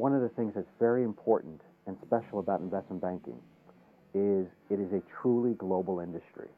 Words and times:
One 0.00 0.14
of 0.14 0.22
the 0.22 0.30
things 0.30 0.54
that's 0.54 0.66
very 0.78 1.04
important 1.04 1.60
and 1.86 1.94
special 2.06 2.38
about 2.38 2.62
investment 2.62 3.02
banking 3.02 3.36
is 4.14 4.46
it 4.70 4.80
is 4.80 4.90
a 4.94 5.02
truly 5.20 5.52
global 5.52 6.00
industry. 6.00 6.48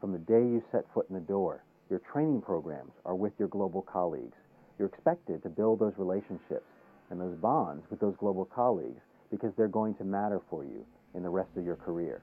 From 0.00 0.12
the 0.12 0.18
day 0.18 0.40
you 0.40 0.64
set 0.72 0.86
foot 0.94 1.04
in 1.10 1.14
the 1.14 1.20
door, 1.20 1.62
your 1.90 2.00
training 2.10 2.40
programs 2.40 2.92
are 3.04 3.14
with 3.14 3.34
your 3.38 3.48
global 3.48 3.82
colleagues. 3.82 4.38
You're 4.78 4.88
expected 4.88 5.42
to 5.42 5.50
build 5.50 5.80
those 5.80 5.92
relationships 5.98 6.64
and 7.10 7.20
those 7.20 7.36
bonds 7.36 7.84
with 7.90 8.00
those 8.00 8.16
global 8.16 8.46
colleagues 8.46 9.02
because 9.30 9.52
they're 9.58 9.68
going 9.68 9.94
to 9.96 10.04
matter 10.04 10.40
for 10.48 10.64
you 10.64 10.86
in 11.12 11.22
the 11.22 11.28
rest 11.28 11.50
of 11.58 11.66
your 11.66 11.76
career. 11.76 12.22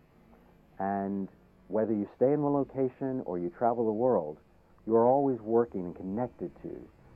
And 0.80 1.30
whether 1.68 1.94
you 1.94 2.10
stay 2.16 2.34
in 2.34 2.42
one 2.42 2.54
location 2.54 3.22
or 3.28 3.38
you 3.38 3.52
travel 3.56 3.86
the 3.86 3.92
world, 3.92 4.40
you 4.88 4.96
are 4.96 5.06
always 5.06 5.40
working 5.42 5.82
and 5.86 5.96
connected 5.96 6.50
to 6.64 6.72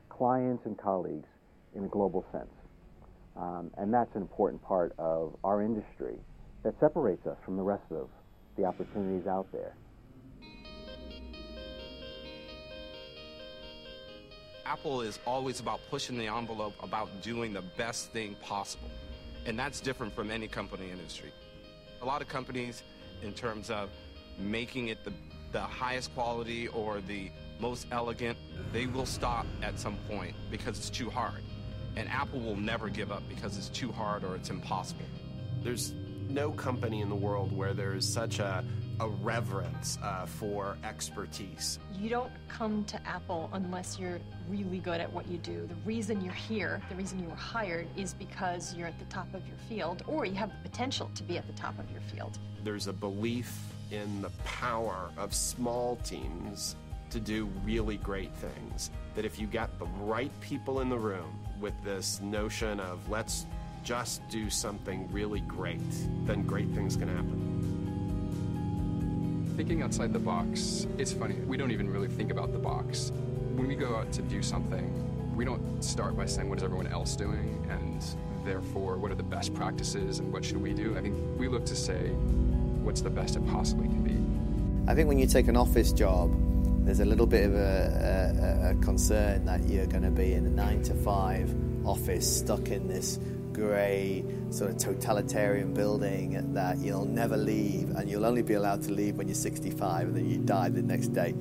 clients 0.08 0.68
and 0.68 0.78
colleagues 0.78 1.30
in 1.74 1.84
a 1.84 1.88
global 1.88 2.24
sense. 2.32 2.59
Um, 3.40 3.72
and 3.78 3.94
that's 3.94 4.14
an 4.16 4.22
important 4.22 4.62
part 4.64 4.94
of 4.98 5.36
our 5.44 5.62
industry 5.62 6.16
that 6.64 6.74
separates 6.80 7.26
us 7.26 7.38
from 7.46 7.56
the 7.56 7.64
rest 7.64 7.86
of 7.92 8.10
the 8.58 8.66
opportunities 8.66 9.28
out 9.28 9.48
there. 9.54 9.74
Apple 14.66 15.02
is 15.02 15.20
always 15.26 15.60
about 15.62 15.80
pushing 15.90 16.18
the 16.18 16.28
envelope, 16.28 16.74
about 16.84 17.10
doing 17.24 17.54
the 17.54 17.64
best 17.78 18.12
thing 18.12 18.36
possible. 18.42 18.90
And 19.46 19.58
that's 19.58 19.80
different 19.80 20.14
from 20.14 20.30
any 20.30 20.48
company 20.48 20.92
industry. 20.92 21.32
A 22.02 22.06
lot 22.06 22.22
of 22.22 22.28
companies, 22.28 22.84
in 23.24 23.34
terms 23.34 23.70
of 23.70 23.90
making 24.38 24.90
it 24.90 25.04
the, 25.04 25.14
the 25.54 25.62
highest 25.62 26.14
quality 26.14 26.68
or 26.68 27.02
the 27.02 27.32
most 27.60 27.88
elegant, 27.92 28.38
they 28.72 28.86
will 28.86 29.06
stop 29.06 29.48
at 29.64 29.80
some 29.80 29.98
point 30.10 30.36
because 30.52 30.78
it's 30.78 30.90
too 30.90 31.10
hard. 31.10 31.42
And 31.96 32.10
Apple 32.10 32.40
will 32.40 32.56
never 32.56 32.90
give 32.90 33.12
up 33.12 33.24
because 33.30 33.58
it's 33.58 33.70
too 33.70 33.92
hard 33.92 34.24
or 34.24 34.36
it's 34.36 34.50
impossible. 34.50 35.06
There's 35.64 35.94
no 36.30 36.52
company 36.52 37.02
in 37.02 37.10
the 37.10 37.16
world 37.16 37.56
where 37.56 37.74
there 37.74 37.94
is 37.94 38.08
such 38.08 38.40
a 38.40 38.64
a 39.00 39.08
reverence 39.08 39.98
uh, 40.04 40.26
for 40.26 40.78
expertise. 40.84 41.80
You 41.98 42.10
don't 42.10 42.32
come 42.48 42.84
to 42.86 43.08
Apple 43.08 43.50
unless 43.54 43.98
you're 43.98 44.20
really 44.50 44.80
good 44.80 45.00
at 45.00 45.12
what 45.12 45.28
you 45.28 45.38
do. 45.38 45.68
The 45.68 45.76
reason 45.86 46.22
you're 46.22 46.34
here, 46.34 46.82
the 46.90 46.96
reason 46.96 47.20
you 47.20 47.30
were 47.30 47.36
hired, 47.36 47.88
is 47.96 48.14
because 48.14 48.76
you're 48.76 48.88
at 48.88 49.00
the 49.00 49.06
top 49.06 49.34
of 49.34 49.48
your 49.48 49.58
field 49.70 50.04
or 50.08 50.26
you 50.26 50.36
have 50.36 50.50
the 50.50 50.70
potential 50.70 51.10
to 51.16 51.24
be 51.24 51.38
at 51.38 51.48
the 51.48 51.54
top 51.54 51.80
of 51.80 51.90
your 51.92 52.02
field. 52.02 52.38
There's 52.64 52.88
a 52.88 52.94
belief 52.94 53.58
in 53.92 54.22
the 54.22 54.30
power 54.44 55.12
of 55.18 55.34
small 55.34 55.96
teams 55.98 56.76
to 57.12 57.20
do 57.20 57.46
really 57.64 57.98
great 57.98 58.36
things. 58.36 58.92
That 59.16 59.26
if 59.26 59.40
you 59.40 59.48
get 59.48 59.80
the 59.80 59.88
right 60.02 60.32
people 60.42 60.82
in 60.82 60.90
the 60.90 61.00
room 61.00 61.40
with 61.60 61.74
this 61.84 62.22
notion 62.22 62.80
of 62.80 63.10
let's 63.10 63.46
just 63.84 64.28
do 64.30 64.50
something 64.50 65.12
really 65.12 65.42
great, 65.42 65.80
then 66.26 66.44
great 66.44 66.70
things 66.70 66.96
can 66.96 67.08
happen 67.08 67.50
thinking 69.60 69.82
outside 69.82 70.14
the 70.14 70.20
box, 70.20 70.88
it's 70.98 71.12
funny. 71.12 71.36
We 71.46 71.58
don't 71.58 71.72
even 71.72 71.90
really 71.90 72.08
think 72.08 72.32
about 72.32 72.54
the 72.54 72.58
box. 72.58 73.12
When 73.56 73.68
we 73.68 73.76
go 73.76 73.98
out 73.98 74.10
to 74.14 74.22
do 74.22 74.42
something, 74.42 75.36
we 75.36 75.44
don't 75.44 75.84
start 75.84 76.16
by 76.16 76.28
saying, 76.28 76.48
what 76.48 76.60
is 76.60 76.64
everyone 76.64 76.88
else 76.88 77.14
doing? 77.14 77.68
And 77.70 78.02
therefore, 78.46 78.96
what 78.96 79.12
are 79.12 79.16
the 79.16 79.24
best 79.24 79.54
practices 79.54 80.20
and 80.20 80.32
what 80.32 80.46
should 80.46 80.62
we 80.62 80.72
do? 80.72 80.98
I 80.98 81.02
think 81.02 81.18
we 81.38 81.50
look 81.50 81.66
to 81.66 81.76
say, 81.76 82.08
what's 82.86 83.02
the 83.02 83.10
best 83.10 83.36
it 83.36 83.46
possibly 83.48 83.90
can 83.90 84.02
be. 84.02 84.90
I 84.90 84.96
think 84.96 85.10
when 85.10 85.20
you 85.20 85.28
take 85.28 85.50
an 85.50 85.58
office 85.58 85.92
job, 85.92 86.32
there's 86.86 87.00
a 87.00 87.06
little 87.06 87.28
bit 87.28 87.46
of 87.46 87.56
a, 87.56 88.70
a, 88.70 88.72
a 88.72 88.76
concern 88.84 89.46
that 89.46 89.68
you're 89.68 89.88
going 89.88 90.04
to 90.04 90.12
be 90.12 90.34
in 90.34 90.46
a 90.46 90.50
nine 90.50 90.82
to 90.84 90.94
five 90.94 91.54
office 91.86 92.40
stuck 92.40 92.70
in 92.70 92.88
this 92.88 93.20
grey, 93.54 94.24
sort 94.52 94.72
of 94.72 94.78
totalitarian 94.78 95.74
building 95.74 96.54
that 96.54 96.78
you'll 96.78 97.06
never 97.06 97.38
leave, 97.38 97.90
and 97.92 98.10
you'll 98.10 98.26
only 98.26 98.42
be 98.42 98.54
allowed 98.54 98.82
to 98.84 98.92
leave 98.92 99.18
when 99.18 99.28
you're 99.28 99.36
65, 99.36 100.08
and 100.08 100.16
then 100.16 100.30
you 100.30 100.38
die 100.38 100.70
the 100.70 100.82
next 100.82 101.10
day. 101.10 101.34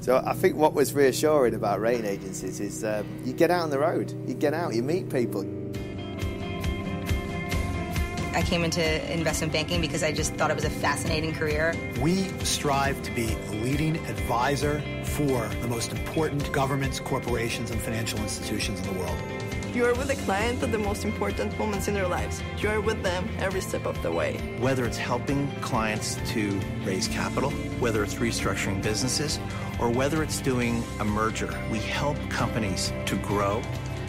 So 0.00 0.20
I 0.26 0.32
think 0.34 0.56
what 0.56 0.74
was 0.74 0.94
reassuring 0.94 1.54
about 1.54 1.80
rating 1.80 2.06
agencies 2.06 2.58
is 2.58 2.82
um, 2.82 3.06
you 3.24 3.32
get 3.32 3.50
out 3.50 3.62
on 3.62 3.70
the 3.70 3.78
road, 3.78 4.12
you 4.26 4.34
get 4.34 4.52
out, 4.52 4.74
you 4.74 4.82
meet 4.82 5.10
people. 5.10 5.44
I 8.34 8.40
came 8.40 8.64
into 8.64 9.12
investment 9.12 9.52
banking 9.52 9.82
because 9.82 10.02
I 10.02 10.10
just 10.10 10.34
thought 10.34 10.50
it 10.50 10.54
was 10.54 10.64
a 10.64 10.70
fascinating 10.70 11.34
career. 11.34 11.74
We 12.00 12.28
strive 12.44 13.02
to 13.02 13.10
be 13.10 13.32
a 13.32 13.50
leading 13.52 13.96
advisor 14.06 14.82
for 15.04 15.46
the 15.60 15.68
most 15.68 15.92
important 15.92 16.50
governments, 16.50 16.98
corporations, 16.98 17.70
and 17.70 17.80
financial 17.80 18.18
institutions 18.20 18.80
in 18.80 18.94
the 18.94 19.00
world. 19.00 19.18
You 19.74 19.84
are 19.84 19.94
with 19.94 20.10
a 20.10 20.16
client 20.24 20.62
at 20.62 20.72
the 20.72 20.78
most 20.78 21.04
important 21.04 21.58
moments 21.58 21.88
in 21.88 21.94
their 21.94 22.08
lives. 22.08 22.42
You 22.58 22.70
are 22.70 22.80
with 22.80 23.02
them 23.02 23.28
every 23.38 23.60
step 23.60 23.84
of 23.84 24.02
the 24.02 24.10
way. 24.10 24.36
Whether 24.60 24.86
it's 24.86 24.98
helping 24.98 25.50
clients 25.60 26.16
to 26.32 26.60
raise 26.84 27.08
capital, 27.08 27.50
whether 27.80 28.02
it's 28.02 28.14
restructuring 28.14 28.82
businesses, 28.82 29.40
or 29.78 29.90
whether 29.90 30.22
it's 30.22 30.40
doing 30.40 30.82
a 31.00 31.04
merger, 31.04 31.58
we 31.70 31.78
help 31.78 32.16
companies 32.30 32.92
to 33.06 33.16
grow 33.16 33.62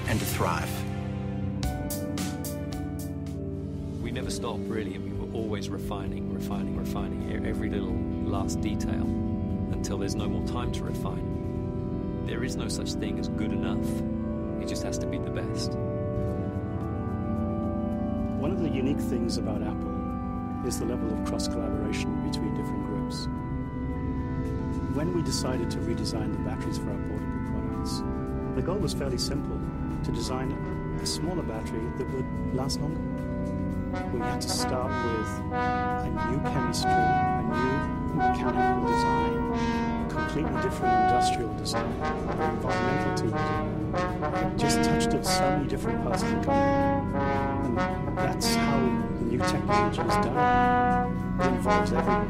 and 0.07 0.19
to 0.19 0.25
thrive. 0.25 0.82
Stop, 4.33 4.57
really. 4.63 4.95
and 4.95 5.03
we 5.03 5.11
were 5.11 5.31
always 5.33 5.69
refining, 5.69 6.33
refining, 6.33 6.75
refining 6.75 7.45
every 7.45 7.69
little 7.69 7.93
last 8.25 8.61
detail 8.61 9.03
until 9.71 9.97
there's 9.99 10.15
no 10.15 10.27
more 10.27 10.45
time 10.47 10.71
to 10.71 10.83
refine. 10.83 12.25
There 12.25 12.43
is 12.43 12.55
no 12.55 12.67
such 12.67 12.93
thing 12.93 13.19
as 13.19 13.27
good 13.29 13.51
enough. 13.51 13.85
It 14.61 14.67
just 14.67 14.81
has 14.83 14.97
to 14.99 15.05
be 15.05 15.19
the 15.19 15.29
best. 15.29 15.73
One 18.39 18.51
of 18.51 18.59
the 18.61 18.69
unique 18.69 18.99
things 18.99 19.37
about 19.37 19.61
Apple 19.61 20.65
is 20.65 20.79
the 20.79 20.85
level 20.85 21.13
of 21.13 21.25
cross 21.25 21.47
collaboration 21.47 22.09
between 22.27 22.55
different 22.55 22.85
groups. 22.85 23.27
When 24.95 25.13
we 25.15 25.21
decided 25.21 25.69
to 25.71 25.77
redesign 25.77 26.31
the 26.31 26.39
batteries 26.39 26.79
for 26.79 26.89
our 26.89 26.97
portable 26.97 27.51
products, 27.51 28.01
the 28.55 28.61
goal 28.63 28.77
was 28.77 28.93
fairly 28.93 29.19
simple 29.19 29.59
to 30.03 30.11
design 30.11 30.51
a 31.01 31.05
smaller 31.05 31.43
battery 31.43 31.85
that 31.97 32.09
would 32.09 32.55
last 32.55 32.79
longer. 32.81 33.32
We 33.93 34.19
had 34.19 34.41
to 34.41 34.49
start 34.49 34.89
with 34.89 35.53
a 35.53 36.09
new 36.31 36.39
chemistry, 36.49 36.89
a 36.89 37.43
new 37.45 38.15
mechanical 38.15 38.89
design, 38.89 39.53
a 39.53 40.09
completely 40.09 40.61
different 40.63 40.93
industrial 41.03 41.53
design, 41.57 41.93
environmental 41.93 43.13
team 43.15 43.73
it 43.93 44.57
just 44.57 44.77
touched 44.83 45.13
at 45.13 45.25
so 45.25 45.41
many 45.41 45.67
different 45.67 46.03
parts 46.03 46.23
of 46.23 46.29
the 46.29 46.35
company. 46.37 47.17
And 47.67 48.17
that's 48.17 48.55
how 48.55 48.79
the 49.19 49.25
new 49.25 49.37
technology 49.37 50.01
is 50.01 50.25
done. 50.25 51.22
Involves 51.41 51.91
everyone. 51.91 52.29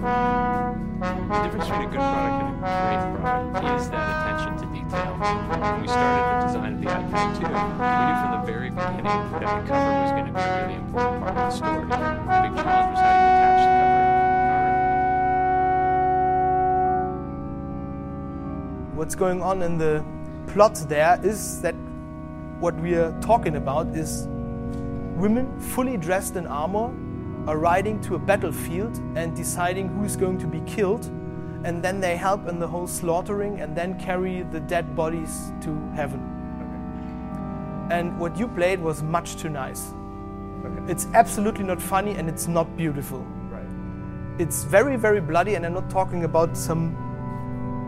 The 1.01 1.44
difference 1.44 1.65
between 1.67 1.81
a 1.81 1.91
good 1.91 2.00
product 2.00 2.39
and 2.39 2.55
a 2.55 2.71
great 2.88 3.03
product 3.19 3.81
is 3.81 3.89
that 3.89 4.07
attention 4.15 4.53
to 4.59 4.65
detail. 4.73 5.11
When 5.19 5.81
we 5.81 5.88
started 5.89 6.23
the 6.23 6.47
design 6.47 6.71
of 6.73 6.79
the 6.79 6.88
iPad 6.88 7.35
2, 7.35 7.44
we 7.44 7.50
knew 7.51 8.15
from 8.21 8.31
the 8.31 8.44
very 8.47 8.69
beginning 8.69 9.03
that 9.03 9.41
the 9.41 9.67
cover 9.67 9.91
was 10.01 10.11
going 10.11 10.27
to 10.27 10.31
be 10.31 10.39
a 10.39 10.41
really 10.61 10.75
important 10.75 11.19
part 11.21 11.35
of 11.35 11.44
the 11.44 11.50
story. 11.51 11.83
The 11.83 11.97
big 12.44 12.55
challenge 12.63 12.91
was 12.91 13.00
how 13.03 13.11
you 13.19 13.27
attach 13.27 13.63
the 13.67 13.73
cover 13.75 14.00
What's 18.95 19.15
going 19.15 19.41
on 19.41 19.61
in 19.63 19.77
the 19.77 20.01
plot 20.47 20.75
there 20.88 21.19
is 21.23 21.59
that 21.61 21.75
what 22.61 22.75
we 22.75 22.95
are 22.95 23.11
talking 23.19 23.57
about 23.57 23.88
is 23.88 24.27
women 25.17 25.59
fully 25.59 25.97
dressed 25.97 26.38
in 26.38 26.47
armor 26.47 26.89
are 27.48 27.57
riding 27.57 28.00
to 28.01 28.16
a 28.16 28.19
battlefield 28.19 28.98
and 29.16 29.36
deciding 29.36 29.88
who's 29.90 30.16
going 30.16 30.38
to 30.38 30.48
be 30.48 30.62
killed 30.62 31.06
and 31.66 31.81
then 31.84 32.00
they 32.00 32.16
help 32.18 32.48
in 32.48 32.60
the 32.60 32.68
whole 32.68 32.88
slaughtering 32.88 33.62
and 33.62 33.75
then 33.75 34.00
carry 34.00 34.44
the 34.51 34.60
dead 34.60 34.95
bodies 34.95 35.51
to 35.62 35.69
heaven 35.95 36.19
okay. 36.60 37.95
and 37.95 38.19
what 38.19 38.38
you 38.38 38.48
played 38.48 38.80
was 38.80 39.01
much 39.04 39.36
too 39.36 39.50
nice 39.50 39.94
okay. 40.66 40.92
it's 40.92 41.07
absolutely 41.13 41.63
not 41.63 41.81
funny 41.81 42.12
and 42.12 42.30
it's 42.30 42.48
not 42.48 42.75
beautiful 42.78 43.19
right. 43.50 43.66
it's 44.40 44.63
very 44.63 44.95
very 44.95 45.22
bloody 45.22 45.56
and 45.56 45.66
i'm 45.66 45.74
not 45.74 45.90
talking 45.90 46.24
about 46.24 46.56
some 46.56 46.95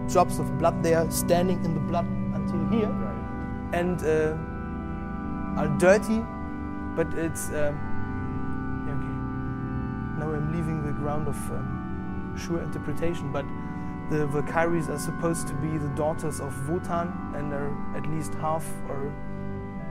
drops 0.09 0.39
of 0.39 0.57
blood 0.57 0.83
there 0.83 1.09
standing 1.09 1.63
in 1.65 1.73
the 1.73 1.79
blood 1.79 2.05
until 2.33 2.67
here 2.69 2.89
right. 2.89 3.73
and 3.73 4.03
uh, 4.03 4.35
are 5.57 5.67
dirty, 5.77 6.19
but 6.95 7.07
it's. 7.17 7.49
Um, 7.49 7.77
I'm 7.77 7.94
leaving 10.55 10.85
the 10.85 10.91
ground 10.91 11.27
of 11.27 11.35
um, 11.51 12.35
sure 12.37 12.61
interpretation, 12.61 13.31
but 13.31 13.45
the 14.09 14.27
Valkyries 14.27 14.89
are 14.89 14.99
supposed 14.99 15.47
to 15.47 15.53
be 15.55 15.77
the 15.77 15.89
daughters 15.89 16.39
of 16.39 16.69
Wotan 16.69 17.11
and 17.35 17.51
are 17.53 17.97
at 17.97 18.05
least 18.07 18.33
half 18.35 18.65
or 18.87 19.11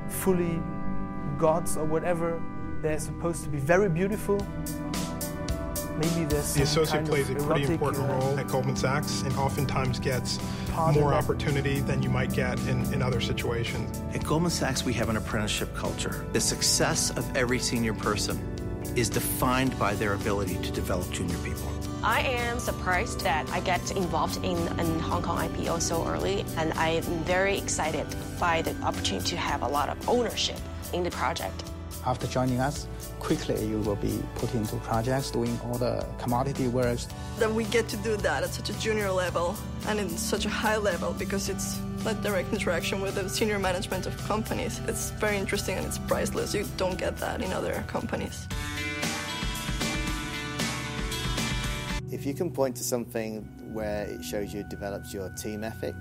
fully 0.09 0.63
gods 1.37 1.77
or 1.77 1.85
whatever. 1.85 2.41
They're 2.81 3.01
supposed 3.01 3.43
to 3.45 3.49
be 3.49 3.59
very 3.59 3.89
beautiful. 3.89 4.37
maybe 5.97 6.25
there's 6.27 6.55
The 6.55 6.63
associate 6.63 6.99
kind 6.99 7.09
plays 7.09 7.31
a 7.31 7.37
of 7.37 7.47
pretty 7.47 7.65
important 7.65 8.05
uh, 8.05 8.13
role 8.15 8.39
at 8.39 8.47
Goldman 8.49 8.77
Sachs 8.77 9.23
and 9.23 9.35
oftentimes 9.37 9.99
gets 9.99 10.39
more 10.93 11.15
opportunity 11.15 11.81
than 11.81 12.03
you 12.03 12.11
might 12.11 12.33
get 12.33 12.59
in, 12.67 12.93
in 12.93 13.03
other 13.03 13.21
situations. 13.21 14.01
At 14.15 14.25
Goldman 14.25 14.51
Sachs, 14.51 14.85
we 14.85 14.93
have 14.95 15.09
an 15.09 15.17
apprenticeship 15.17 15.75
culture. 15.75 16.25
The 16.33 16.41
success 16.41 17.11
of 17.11 17.37
every 17.37 17.59
senior 17.59 17.95
person 17.95 18.54
is 18.97 19.09
defined 19.09 19.79
by 19.79 19.95
their 19.95 20.15
ability 20.15 20.57
to 20.63 20.71
develop 20.71 21.11
junior 21.11 21.37
people. 21.39 21.69
I 22.03 22.21
am 22.21 22.59
surprised 22.59 23.21
that 23.21 23.49
I 23.51 23.61
get 23.61 23.91
involved 23.93 24.45
in 24.45 24.59
an 24.79 25.01
Hong 25.01 25.23
Kong 25.23 25.49
IPO 25.49 25.81
so 25.81 26.07
early, 26.07 26.45
and 26.57 26.73
I 26.75 26.89
am 26.91 27.25
very 27.25 27.57
excited 27.57 28.07
by 28.39 28.63
the 28.63 28.75
opportunity 28.83 29.31
to 29.31 29.37
have 29.37 29.63
a 29.63 29.69
lot 29.69 29.89
of 29.89 30.09
ownership 30.09 30.59
in 30.93 31.03
the 31.03 31.11
project. 31.11 31.65
After 32.07 32.27
joining 32.27 32.61
us, 32.61 32.87
quickly 33.19 33.65
you 33.65 33.79
will 33.79 33.97
be 33.97 34.23
put 34.35 34.55
into 34.55 34.77
projects 34.77 35.31
doing 35.31 35.59
all 35.65 35.79
the 35.79 36.07
commodity 36.19 36.69
works. 36.69 37.09
That 37.39 37.51
we 37.51 37.65
get 37.65 37.89
to 37.89 37.97
do 37.97 38.19
that 38.19 38.43
at 38.43 38.51
such 38.51 38.69
a 38.69 38.79
junior 38.79 39.11
level 39.11 39.57
and 39.87 39.99
in 39.99 40.11
such 40.11 40.45
a 40.45 40.51
high 40.51 40.77
level 40.77 41.15
because 41.15 41.49
it's 41.49 41.81
like 42.05 42.23
direct 42.23 42.53
interaction 42.53 43.01
with 43.01 43.15
the 43.15 43.29
senior 43.31 43.59
management 43.59 44.05
of 44.05 44.15
companies. 44.29 44.79
It's 44.87 45.11
very 45.13 45.39
interesting 45.39 45.79
and 45.79 45.87
it's 45.87 45.97
priceless. 45.97 46.55
You 46.55 46.67
don't 46.77 46.99
get 46.99 47.17
that 47.17 47.41
in 47.41 47.51
other 47.55 47.83
companies. 47.87 48.47
If 52.25 52.29
you 52.29 52.35
can 52.35 52.51
point 52.51 52.75
to 52.77 52.83
something 52.83 53.43
where 53.75 54.07
it 54.07 54.25
shows 54.25 54.55
you 54.55 54.65
develops 54.65 55.13
your 55.13 55.29
team 55.29 55.63
ethic, 55.63 55.95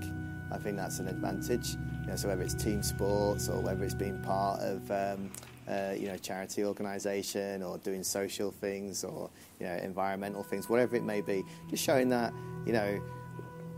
I 0.50 0.56
think 0.56 0.78
that's 0.78 0.98
an 0.98 1.06
advantage. 1.06 1.76
You 2.00 2.06
know, 2.06 2.16
so 2.16 2.28
whether 2.28 2.40
it's 2.40 2.54
team 2.54 2.82
sports 2.82 3.50
or 3.50 3.60
whether 3.60 3.84
it's 3.84 3.92
being 3.92 4.18
part 4.22 4.60
of 4.60 4.90
um, 4.90 5.30
uh, 5.68 5.92
you 5.94 6.08
know 6.08 6.16
charity 6.16 6.64
organisation 6.64 7.62
or 7.62 7.76
doing 7.76 8.02
social 8.02 8.50
things 8.50 9.04
or 9.04 9.28
you 9.60 9.66
know 9.66 9.74
environmental 9.74 10.42
things, 10.42 10.66
whatever 10.66 10.96
it 10.96 11.04
may 11.04 11.20
be, 11.20 11.44
just 11.68 11.84
showing 11.84 12.08
that 12.08 12.32
you 12.64 12.72
know 12.72 12.98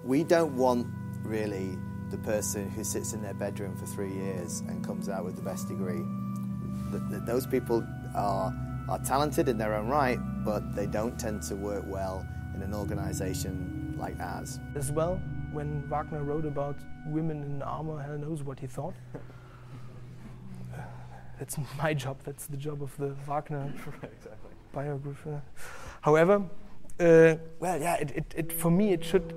we 0.04 0.22
don't 0.22 0.54
want 0.54 0.86
really 1.24 1.76
the 2.12 2.18
person 2.18 2.70
who 2.70 2.84
sits 2.84 3.12
in 3.12 3.22
their 3.22 3.34
bedroom 3.34 3.76
for 3.76 3.86
three 3.86 4.12
years 4.12 4.60
and 4.68 4.86
comes 4.86 5.08
out 5.08 5.24
with 5.24 5.34
the 5.34 5.42
best 5.42 5.66
degree. 5.66 6.04
Th- 6.92 7.02
th- 7.10 7.22
those 7.26 7.44
people 7.44 7.84
are 8.14 8.54
are 8.88 8.98
talented 9.00 9.48
in 9.48 9.58
their 9.58 9.74
own 9.74 9.88
right, 9.88 10.18
but 10.44 10.74
they 10.74 10.86
don't 10.86 11.18
tend 11.18 11.42
to 11.42 11.56
work 11.56 11.84
well 11.86 12.26
in 12.54 12.62
an 12.62 12.74
organisation 12.74 13.94
like 13.98 14.18
ours. 14.20 14.60
as 14.74 14.92
well. 14.92 15.20
When 15.52 15.88
Wagner 15.88 16.22
wrote 16.22 16.44
about 16.44 16.76
women 17.06 17.42
in 17.42 17.62
armor, 17.62 18.00
hell 18.00 18.18
knows 18.18 18.42
what 18.42 18.60
he 18.60 18.66
thought. 18.66 18.94
That's 21.38 21.56
my 21.78 21.94
job. 21.94 22.18
That's 22.24 22.46
the 22.46 22.56
job 22.56 22.82
of 22.82 22.96
the 22.96 23.08
Wagner 23.26 23.72
exactly. 24.02 24.50
biographer. 24.72 25.42
However, 26.00 26.42
uh, 26.98 27.36
well, 27.60 27.80
yeah, 27.80 27.96
it, 27.96 28.10
it, 28.14 28.34
it, 28.36 28.52
for 28.52 28.70
me 28.70 28.92
it 28.92 29.04
should, 29.04 29.34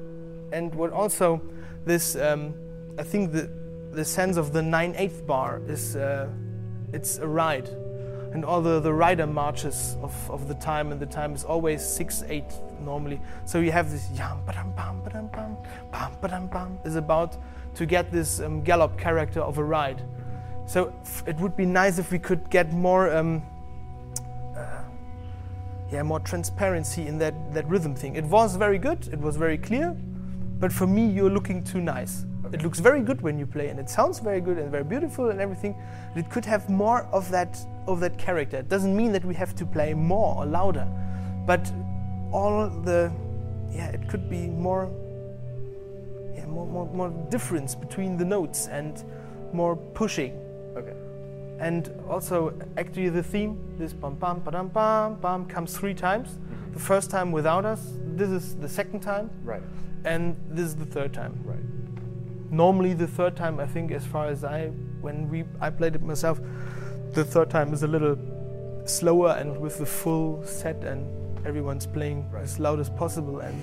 and 0.54 0.74
what 0.76 0.92
also 0.92 1.42
this, 1.86 2.16
um, 2.16 2.54
I 2.98 3.04
think 3.04 3.34
the 3.34 3.50
the 3.92 4.06
sense 4.06 4.38
of 4.38 4.54
the 4.54 4.62
nine 4.62 4.94
eighth 4.98 5.26
bar 5.26 5.62
is, 5.68 5.96
uh, 5.96 6.30
it's 6.94 7.18
a 7.18 7.28
ride, 7.28 7.68
and 8.34 8.46
all 8.46 8.62
the 8.62 8.80
the 8.80 8.94
rider 8.94 9.28
marches 9.28 9.98
of, 10.02 10.32
of 10.32 10.48
the 10.48 10.56
time, 10.56 10.92
and 10.92 11.00
the 11.00 11.06
time 11.06 11.34
is 11.34 11.44
always 11.44 11.84
six 11.84 12.24
eight 12.30 12.54
normally. 12.84 13.20
So 13.46 13.60
you 13.60 13.72
have 13.72 13.92
this 13.92 14.10
yam 14.12 14.42
bam 14.46 14.72
bam 14.76 15.02
bam 16.22 16.48
bam 16.48 16.80
is 16.86 16.96
about 16.96 17.38
to 17.76 17.86
get 17.86 18.12
this 18.12 18.40
um, 18.40 18.62
gallop 18.64 18.98
character 18.98 19.42
of 19.42 19.58
a 19.58 19.64
ride. 19.64 20.02
So 20.66 20.94
it 21.26 21.38
would 21.38 21.56
be 21.56 21.66
nice 21.66 21.98
if 21.98 22.12
we 22.12 22.20
could 22.20 22.50
get 22.50 22.72
more. 22.72 23.12
Um, 23.16 23.44
yeah, 25.92 26.04
more 26.04 26.20
transparency 26.20 27.08
in 27.08 27.18
that, 27.18 27.34
that 27.54 27.68
rhythm 27.68 27.96
thing. 27.96 28.16
It 28.16 28.26
was 28.26 28.56
very 28.56 28.78
good, 28.78 29.08
it 29.12 29.20
was 29.20 29.38
very 29.38 29.58
clear, 29.58 29.96
but 30.60 30.72
for 30.72 30.86
me, 30.86 31.08
you're 31.08 31.32
looking 31.32 31.64
too 31.64 31.82
nice. 31.82 32.26
It 32.54 32.64
looks 32.64 32.80
very 32.80 33.02
good 33.02 33.22
when 33.22 33.38
you 33.38 33.46
play, 33.46 33.70
and 33.70 33.80
it 33.80 33.90
sounds 33.90 34.20
very 34.20 34.42
good 34.42 34.58
and 34.58 34.72
very 34.72 34.84
beautiful 34.84 35.30
and 35.30 35.40
everything. 35.40 35.76
But 36.14 36.26
it 36.26 36.30
could 36.30 36.46
have 36.46 36.70
more 36.70 37.04
of 37.12 37.30
that 37.32 37.58
of 37.88 38.00
that 38.00 38.18
character. 38.18 38.58
It 38.58 38.70
doesn't 38.70 38.96
mean 38.96 39.12
that 39.12 39.26
we 39.26 39.36
have 39.36 39.56
to 39.56 39.66
play 39.66 39.94
more 39.94 40.36
or 40.36 40.46
louder, 40.46 40.88
but 41.46 41.72
all 42.32 42.70
the 42.70 43.12
yeah, 43.72 43.90
it 43.90 44.08
could 44.10 44.30
be 44.30 44.48
more 44.48 44.90
yeah, 46.36 46.46
more, 46.46 46.66
more, 46.66 46.86
more 46.88 47.10
difference 47.30 47.76
between 47.76 48.18
the 48.18 48.26
notes 48.26 48.68
and 48.68 49.04
more 49.54 49.76
pushing. 49.76 50.34
Okay. 50.76 50.94
And 51.60 51.92
also, 52.10 52.54
actually, 52.78 53.10
the 53.10 53.24
theme, 53.24 53.60
this 53.78 53.92
bam 53.92 54.16
bam 54.16 54.42
badam 54.42 54.72
bam 54.72 55.16
bam, 55.16 55.46
comes 55.46 55.78
three 55.78 55.94
times. 55.94 56.30
Mm-hmm. 56.30 56.74
The 56.74 56.80
first 56.80 57.12
time 57.12 57.32
without 57.32 57.66
us, 57.66 57.94
this 58.16 58.30
is 58.30 58.56
the 58.56 58.70
second 58.70 59.02
time, 59.02 59.30
Right. 59.44 59.62
and 60.06 60.38
this 60.50 60.68
is 60.68 60.76
the 60.76 60.86
third 60.86 61.14
time. 61.14 61.38
Right. 61.44 61.60
Normally, 62.52 62.94
the 62.94 63.08
third 63.08 63.36
time, 63.36 63.60
I 63.60 63.68
think, 63.68 63.92
as 63.92 64.06
far 64.06 64.28
as 64.28 64.44
I, 64.44 64.68
when 65.02 65.30
we, 65.30 65.44
I 65.62 65.70
played 65.70 65.96
it 65.96 66.02
myself, 66.02 66.40
the 67.14 67.24
third 67.24 67.50
time 67.50 67.74
is 67.74 67.84
a 67.84 67.88
little 67.88 68.18
slower 68.86 69.32
and 69.40 69.60
with 69.60 69.78
the 69.78 69.86
full 69.86 70.44
set, 70.46 70.84
and 70.84 71.06
everyone's 71.46 71.86
playing 71.86 72.30
as 72.38 72.60
loud 72.60 72.80
as 72.80 72.90
possible, 72.90 73.40
and 73.40 73.56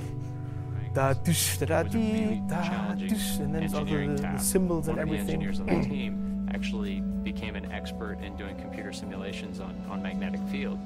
da 0.95 1.13
dush, 1.15 1.59
da 1.59 1.67
da 1.67 1.81
It 1.81 1.87
was 1.87 1.95
a 1.95 1.99
dee, 1.99 2.43
da 2.49 2.95
dush, 2.95 3.39
and 3.39 3.55
then 3.55 3.63
it's 3.65 3.75
also 3.75 3.85
the, 3.85 3.91
the 3.91 4.59
One 4.59 4.71
and 4.75 4.79
of 4.79 4.85
the 4.85 5.01
everything. 5.01 5.21
engineers 5.43 5.61
on 5.61 5.67
the 5.67 5.83
team 5.89 6.49
actually 6.55 7.01
became 7.01 7.57
an 7.57 7.71
expert 7.73 8.21
in 8.23 8.37
doing 8.37 8.57
computer 8.57 8.93
simulations 8.93 9.59
on, 9.61 9.75
on 9.91 10.01
magnetic 10.03 10.41
field. 10.49 10.79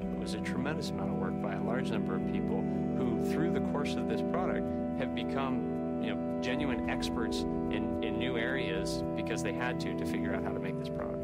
It 0.00 0.18
was 0.18 0.34
a 0.34 0.40
tremendous 0.40 0.90
amount 0.90 1.10
of 1.10 1.16
work 1.18 1.40
by 1.40 1.54
a 1.54 1.62
large 1.62 1.90
number 1.90 2.16
of 2.16 2.32
people 2.32 2.62
who, 2.98 3.24
through 3.32 3.52
the 3.52 3.60
course 3.72 3.94
of 3.94 4.08
this 4.08 4.20
product, 4.32 4.66
have 4.98 5.14
become 5.14 5.67
you 6.02 6.14
know, 6.14 6.40
genuine 6.40 6.88
experts 6.88 7.40
in, 7.70 8.02
in 8.02 8.18
new 8.18 8.36
areas 8.36 9.02
because 9.16 9.42
they 9.42 9.52
had 9.52 9.80
to 9.80 9.96
to 9.96 10.06
figure 10.06 10.34
out 10.34 10.42
how 10.42 10.52
to 10.52 10.60
make 10.60 10.78
this 10.78 10.88
product. 10.88 11.18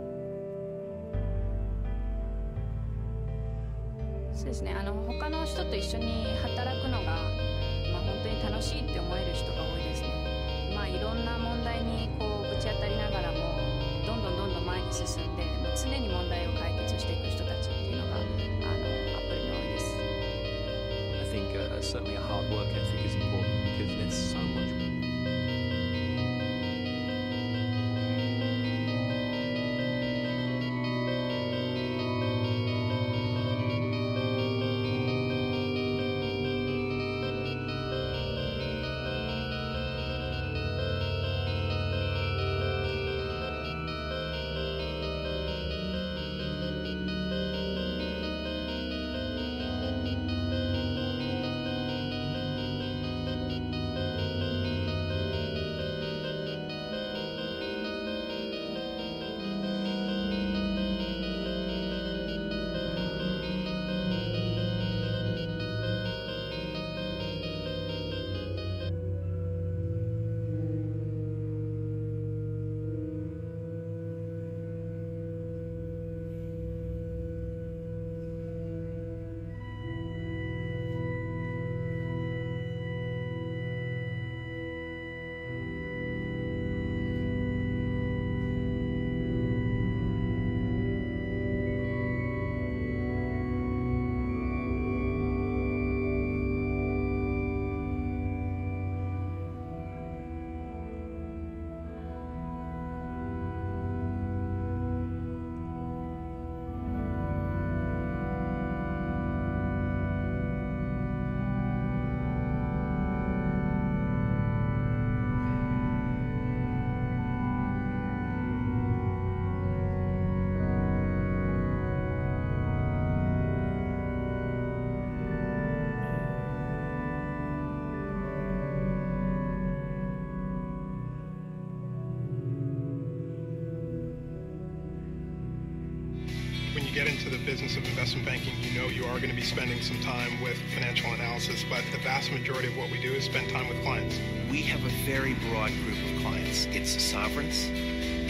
Investment 138.15 138.45
banking, 138.45 138.63
you 138.63 138.81
know 138.81 138.89
you 138.89 139.05
are 139.05 139.19
going 139.19 139.31
to 139.31 139.35
be 139.35 139.43
spending 139.43 139.81
some 139.81 139.99
time 140.01 140.41
with 140.41 140.57
financial 140.73 141.13
analysis, 141.13 141.65
but 141.69 141.83
the 141.91 141.99
vast 141.99 142.31
majority 142.31 142.69
of 142.69 142.77
what 142.77 142.91
we 142.91 143.01
do 143.01 143.13
is 143.13 143.25
spend 143.25 143.51
time 143.51 143.69
with 143.69 143.81
clients. 143.83 144.19
We 144.51 144.63
have 144.63 144.85
a 144.85 144.89
very 145.05 145.35
broad 145.51 145.71
group 145.85 145.99
of 146.05 146.23
clients. 146.23 146.67
It's 146.67 147.03
sovereigns, 147.03 147.69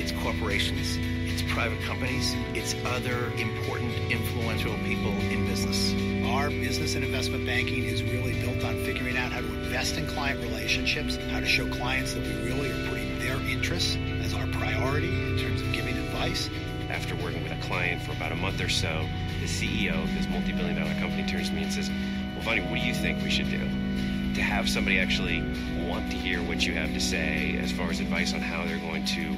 it's 0.00 0.12
corporations, 0.22 0.96
it's 1.28 1.42
private 1.52 1.80
companies, 1.82 2.34
it's 2.54 2.74
other 2.86 3.30
important, 3.36 3.92
influential 4.10 4.74
people 4.84 5.12
in 5.28 5.46
business. 5.46 5.92
Our 6.30 6.48
business 6.48 6.94
and 6.94 7.04
investment 7.04 7.44
banking 7.44 7.84
is 7.84 8.02
really 8.02 8.40
built 8.40 8.64
on 8.64 8.76
figuring 8.84 9.16
out 9.18 9.32
how 9.32 9.40
to 9.40 9.46
invest 9.46 9.98
in 9.98 10.06
client 10.06 10.40
relationships, 10.40 11.16
how 11.30 11.40
to 11.40 11.46
show 11.46 11.68
clients 11.68 12.14
that 12.14 12.22
we 12.22 12.34
really 12.48 12.70
are 12.70 12.88
putting 12.88 13.18
their 13.18 13.36
interests 13.48 13.96
as 14.22 14.32
our 14.34 14.46
priority 14.46 15.08
in 15.08 15.38
terms 15.38 15.60
of 15.60 15.72
giving 15.72 15.96
advice. 15.98 16.48
After 16.88 17.16
working 17.16 17.42
with 17.42 17.50
a 17.50 17.60
client 17.62 18.02
for 18.02 18.12
about 18.12 18.30
a 18.30 18.36
month 18.36 18.60
or 18.60 18.68
so, 18.68 19.04
the 19.44 19.50
CEO 19.50 20.02
of 20.02 20.14
this 20.14 20.26
multi 20.26 20.52
billion 20.52 20.74
dollar 20.74 20.94
company 20.94 21.22
turns 21.26 21.50
to 21.50 21.54
me 21.54 21.64
and 21.64 21.72
says, 21.72 21.90
Well, 22.34 22.44
Vani, 22.44 22.66
what 22.70 22.80
do 22.80 22.86
you 22.86 22.94
think 22.94 23.22
we 23.22 23.28
should 23.28 23.50
do? 23.50 23.58
To 23.58 24.42
have 24.42 24.70
somebody 24.70 24.98
actually 24.98 25.42
want 25.86 26.10
to 26.10 26.16
hear 26.16 26.42
what 26.42 26.66
you 26.66 26.72
have 26.72 26.94
to 26.94 27.00
say 27.00 27.58
as 27.58 27.70
far 27.70 27.90
as 27.90 28.00
advice 28.00 28.32
on 28.32 28.40
how 28.40 28.64
they're 28.64 28.78
going 28.78 29.04
to 29.04 29.36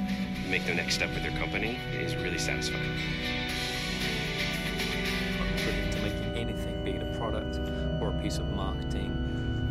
make 0.49 0.65
their 0.65 0.75
next 0.75 0.95
step 0.95 1.09
with 1.09 1.23
their 1.23 1.37
company 1.37 1.77
is 1.93 2.15
really 2.15 2.37
satisfying. 2.37 2.97
to 5.91 6.01
making 6.01 6.37
anything, 6.37 6.81
be 6.85 6.91
it 6.91 7.01
a 7.01 7.17
product 7.17 7.59
or 8.01 8.07
a 8.07 8.21
piece 8.21 8.37
of 8.37 8.47
marketing 8.51 9.11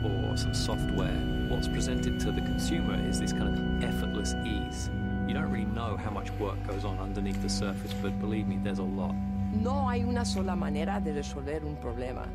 or 0.05 0.37
some 0.37 0.53
software, 0.53 1.17
what's 1.49 1.67
presented 1.67 2.21
to 2.21 2.31
the 2.31 2.43
consumer 2.43 3.03
is 3.09 3.19
this 3.19 3.33
kind 3.33 3.49
of 3.49 3.85
effortless 3.85 4.35
ease. 4.45 4.91
You 5.27 5.33
don't 5.33 5.51
really 5.51 5.65
know 5.65 5.97
how 5.97 6.11
much 6.11 6.31
work 6.33 6.63
goes 6.67 6.85
on 6.85 6.99
underneath 6.99 7.41
the 7.41 7.49
surface, 7.49 7.95
but 8.03 8.21
believe 8.21 8.47
me, 8.47 8.59
there's 8.63 8.81
a 8.81 8.83
lot. 8.83 9.15
No 9.53 9.89
hay 9.89 10.05
una 10.05 10.25
sola 10.25 10.57
manera 10.57 11.01
de 11.01 11.13
resolver 11.13 11.65
un 11.65 11.77
problema. 11.77 12.27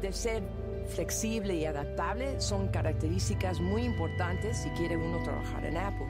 De 0.00 0.12
ser 0.12 0.42
flexible 0.88 1.54
y 1.54 1.64
adaptable 1.64 2.40
son 2.40 2.68
características 2.68 3.60
muy 3.60 3.82
importantes 3.82 4.58
si 4.58 4.68
quiere 4.70 4.96
uno 4.96 5.22
trabajar 5.22 5.64
en 5.64 5.76
Apple. 5.76 6.06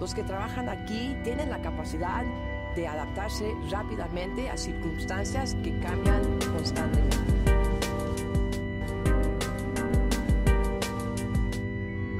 Los 0.00 0.14
que 0.14 0.22
trabajan 0.22 0.68
aquí 0.68 1.16
tienen 1.22 1.50
la 1.50 1.60
capacidad 1.60 2.24
de 2.74 2.88
adaptarse 2.88 3.52
rápidamente 3.70 4.50
a 4.50 4.56
circunstancias 4.56 5.54
que 5.62 5.78
cambian 5.80 6.22
constantemente. 6.52 7.16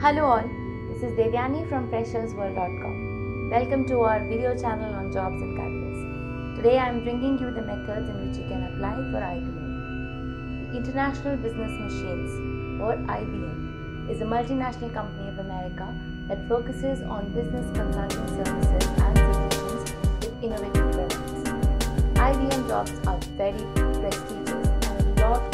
Hello 0.01 0.27
all, 0.27 0.45
this 0.93 1.03
is 1.03 1.17
Devyani 1.17 1.67
from 1.69 1.89
freshersworld.com. 1.91 3.49
Welcome 3.51 3.87
to 3.87 4.01
our 4.01 4.21
video 4.29 4.55
channel 4.57 4.95
on 4.95 5.11
jobs. 5.13 5.54
Today 6.65 6.79
I 6.79 6.89
am 6.89 7.05
bringing 7.05 7.39
you 7.39 7.51
the 7.51 7.61
methods 7.61 8.09
in 8.09 8.27
which 8.27 8.39
you 8.39 8.45
can 8.49 8.63
apply 8.65 8.95
for 9.13 9.21
IBM. 9.21 10.71
The 10.71 10.79
International 10.79 11.37
Business 11.37 11.73
Machines, 11.79 12.81
or 12.81 12.97
IBM, 12.97 14.09
is 14.09 14.23
a 14.23 14.25
multinational 14.25 14.95
company 14.95 15.29
of 15.29 15.41
America 15.41 15.95
that 16.27 16.49
focuses 16.49 17.03
on 17.03 17.29
business 17.35 17.67
consulting 17.77 18.27
services 18.29 18.89
and 18.99 19.19
solutions 19.19 19.93
with 20.23 20.43
innovative 20.43 20.91
products. 20.93 21.33
IBM 22.31 22.67
jobs 22.67 22.93
are 23.09 23.19
very 23.37 23.61
prestigious 24.01 24.89
and 24.89 25.19
a 25.19 25.29
lot 25.29 25.54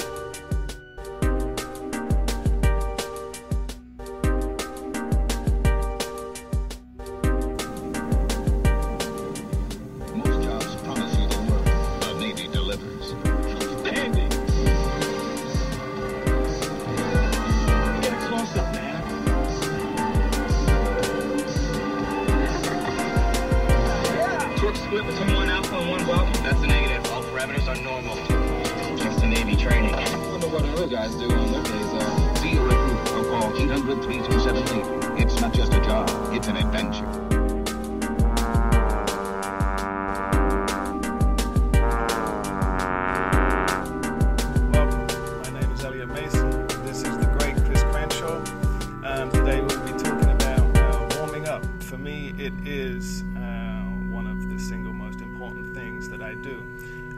that 56.21 56.31
I 56.31 56.35
do. 56.35 56.63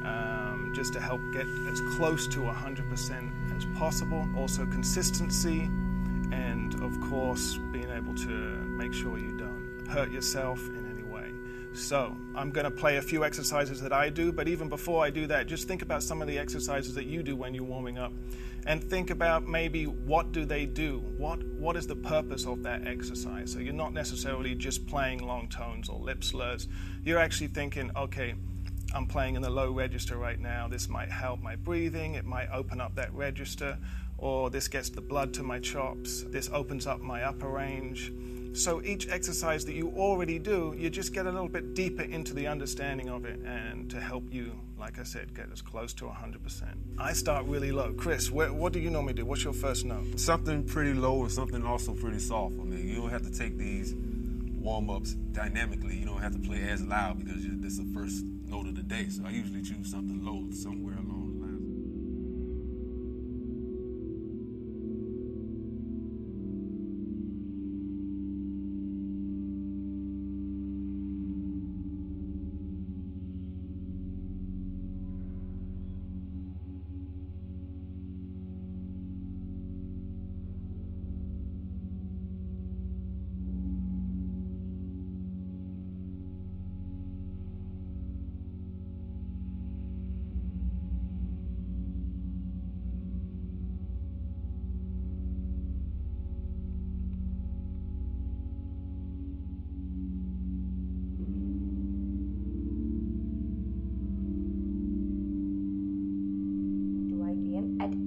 Um, 0.04 0.72
just 0.74 0.92
to 0.94 1.00
help 1.00 1.20
get 1.32 1.46
as 1.70 1.80
close 1.96 2.26
to 2.28 2.40
100% 2.40 3.56
as 3.56 3.66
possible. 3.78 4.28
Also, 4.36 4.66
consistency, 4.66 5.70
and 6.32 6.74
of 6.82 6.98
course, 7.02 7.58
being 7.72 7.90
able 7.90 8.14
to 8.14 8.28
make 8.28 8.92
sure 8.92 9.18
you 9.18 9.36
don't 9.36 9.86
hurt 9.88 10.10
yourself 10.10 10.58
in 10.68 10.90
any 10.90 11.02
way. 11.02 11.30
So, 11.74 12.16
I'm 12.34 12.50
going 12.50 12.64
to 12.64 12.70
play 12.70 12.96
a 12.96 13.02
few 13.02 13.24
exercises 13.24 13.80
that 13.82 13.92
I 13.92 14.08
do, 14.08 14.32
but 14.32 14.48
even 14.48 14.68
before 14.68 15.04
I 15.04 15.10
do 15.10 15.26
that, 15.28 15.46
just 15.46 15.68
think 15.68 15.82
about 15.82 16.02
some 16.02 16.20
of 16.20 16.26
the 16.26 16.38
exercises 16.38 16.94
that 16.94 17.06
you 17.06 17.22
do 17.22 17.36
when 17.36 17.54
you're 17.54 17.64
warming 17.64 17.98
up 17.98 18.12
and 18.66 18.82
think 18.82 19.10
about 19.10 19.46
maybe 19.46 19.86
what 19.86 20.32
do 20.32 20.44
they 20.44 20.66
do? 20.66 21.00
What 21.16 21.42
what 21.44 21.76
is 21.76 21.86
the 21.86 21.96
purpose 21.96 22.46
of 22.46 22.62
that 22.62 22.86
exercise? 22.86 23.52
So 23.52 23.58
you're 23.58 23.74
not 23.74 23.92
necessarily 23.92 24.54
just 24.54 24.86
playing 24.86 25.18
long 25.26 25.48
tones 25.48 25.88
or 25.88 25.98
lip 25.98 26.22
slurs. 26.22 26.68
You're 27.04 27.18
actually 27.18 27.48
thinking, 27.48 27.90
okay, 27.96 28.34
I'm 28.94 29.06
playing 29.06 29.36
in 29.36 29.42
the 29.42 29.50
low 29.50 29.70
register 29.70 30.16
right 30.16 30.38
now. 30.38 30.68
This 30.68 30.88
might 30.88 31.10
help 31.10 31.40
my 31.40 31.56
breathing, 31.56 32.14
it 32.14 32.24
might 32.24 32.48
open 32.52 32.80
up 32.80 32.94
that 32.96 33.12
register, 33.14 33.78
or 34.18 34.50
this 34.50 34.68
gets 34.68 34.90
the 34.90 35.00
blood 35.00 35.34
to 35.34 35.42
my 35.42 35.58
chops, 35.58 36.24
this 36.28 36.48
opens 36.52 36.86
up 36.86 37.00
my 37.00 37.24
upper 37.24 37.48
range. 37.48 38.12
So 38.54 38.82
each 38.82 39.08
exercise 39.08 39.64
that 39.64 39.72
you 39.72 39.94
already 39.96 40.38
do, 40.38 40.74
you 40.76 40.90
just 40.90 41.14
get 41.14 41.26
a 41.26 41.30
little 41.30 41.48
bit 41.48 41.74
deeper 41.74 42.02
into 42.02 42.34
the 42.34 42.46
understanding 42.46 43.08
of 43.08 43.24
it 43.24 43.40
and 43.40 43.90
to 43.90 43.98
help 43.98 44.24
you, 44.30 44.52
like 44.78 44.98
I 44.98 45.04
said, 45.04 45.34
get 45.34 45.50
as 45.50 45.62
close 45.62 45.94
to 45.94 46.04
100%. 46.04 46.64
I 46.98 47.14
start 47.14 47.46
really 47.46 47.72
low. 47.72 47.94
Chris, 47.94 48.30
where, 48.30 48.52
what 48.52 48.74
do 48.74 48.78
you 48.78 48.90
normally 48.90 49.14
do? 49.14 49.24
What's 49.24 49.42
your 49.42 49.54
first 49.54 49.86
note? 49.86 50.20
Something 50.20 50.64
pretty 50.64 50.92
low 50.92 51.22
and 51.22 51.32
something 51.32 51.64
also 51.64 51.94
pretty 51.94 52.18
soft. 52.18 52.52
I 52.60 52.64
mean, 52.64 52.86
you 52.86 52.96
don't 52.96 53.10
have 53.10 53.22
to 53.22 53.30
take 53.30 53.56
these 53.56 53.94
warm 53.94 54.90
ups 54.90 55.14
dynamically. 55.14 55.96
You 55.96 56.04
don't 56.04 56.20
have 56.20 56.32
to 56.32 56.46
play 56.46 56.68
as 56.68 56.82
loud 56.82 57.24
because 57.24 57.42
this 57.42 57.72
is 57.72 57.78
the 57.78 57.92
first 57.94 58.22
note 58.52 58.66
of 58.66 58.76
the 58.76 58.82
day. 58.82 59.06
So 59.08 59.22
I 59.26 59.30
usually 59.30 59.62
choose 59.62 59.90
something 59.90 60.22
low 60.22 60.44
somewhere 60.52 60.98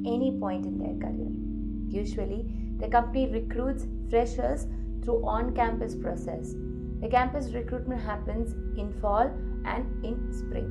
any 0.05 0.37
point 0.39 0.65
in 0.65 0.77
their 0.77 0.95
career. 0.95 1.31
Usually, 1.87 2.45
the 2.79 2.87
company 2.87 3.27
recruits 3.31 3.87
freshers 4.09 4.67
through 5.03 5.25
on-campus 5.25 5.95
process. 5.95 6.55
The 7.01 7.07
campus 7.09 7.51
recruitment 7.53 8.01
happens 8.01 8.53
in 8.77 8.93
fall 9.01 9.31
and 9.65 10.05
in 10.05 10.31
spring. 10.31 10.69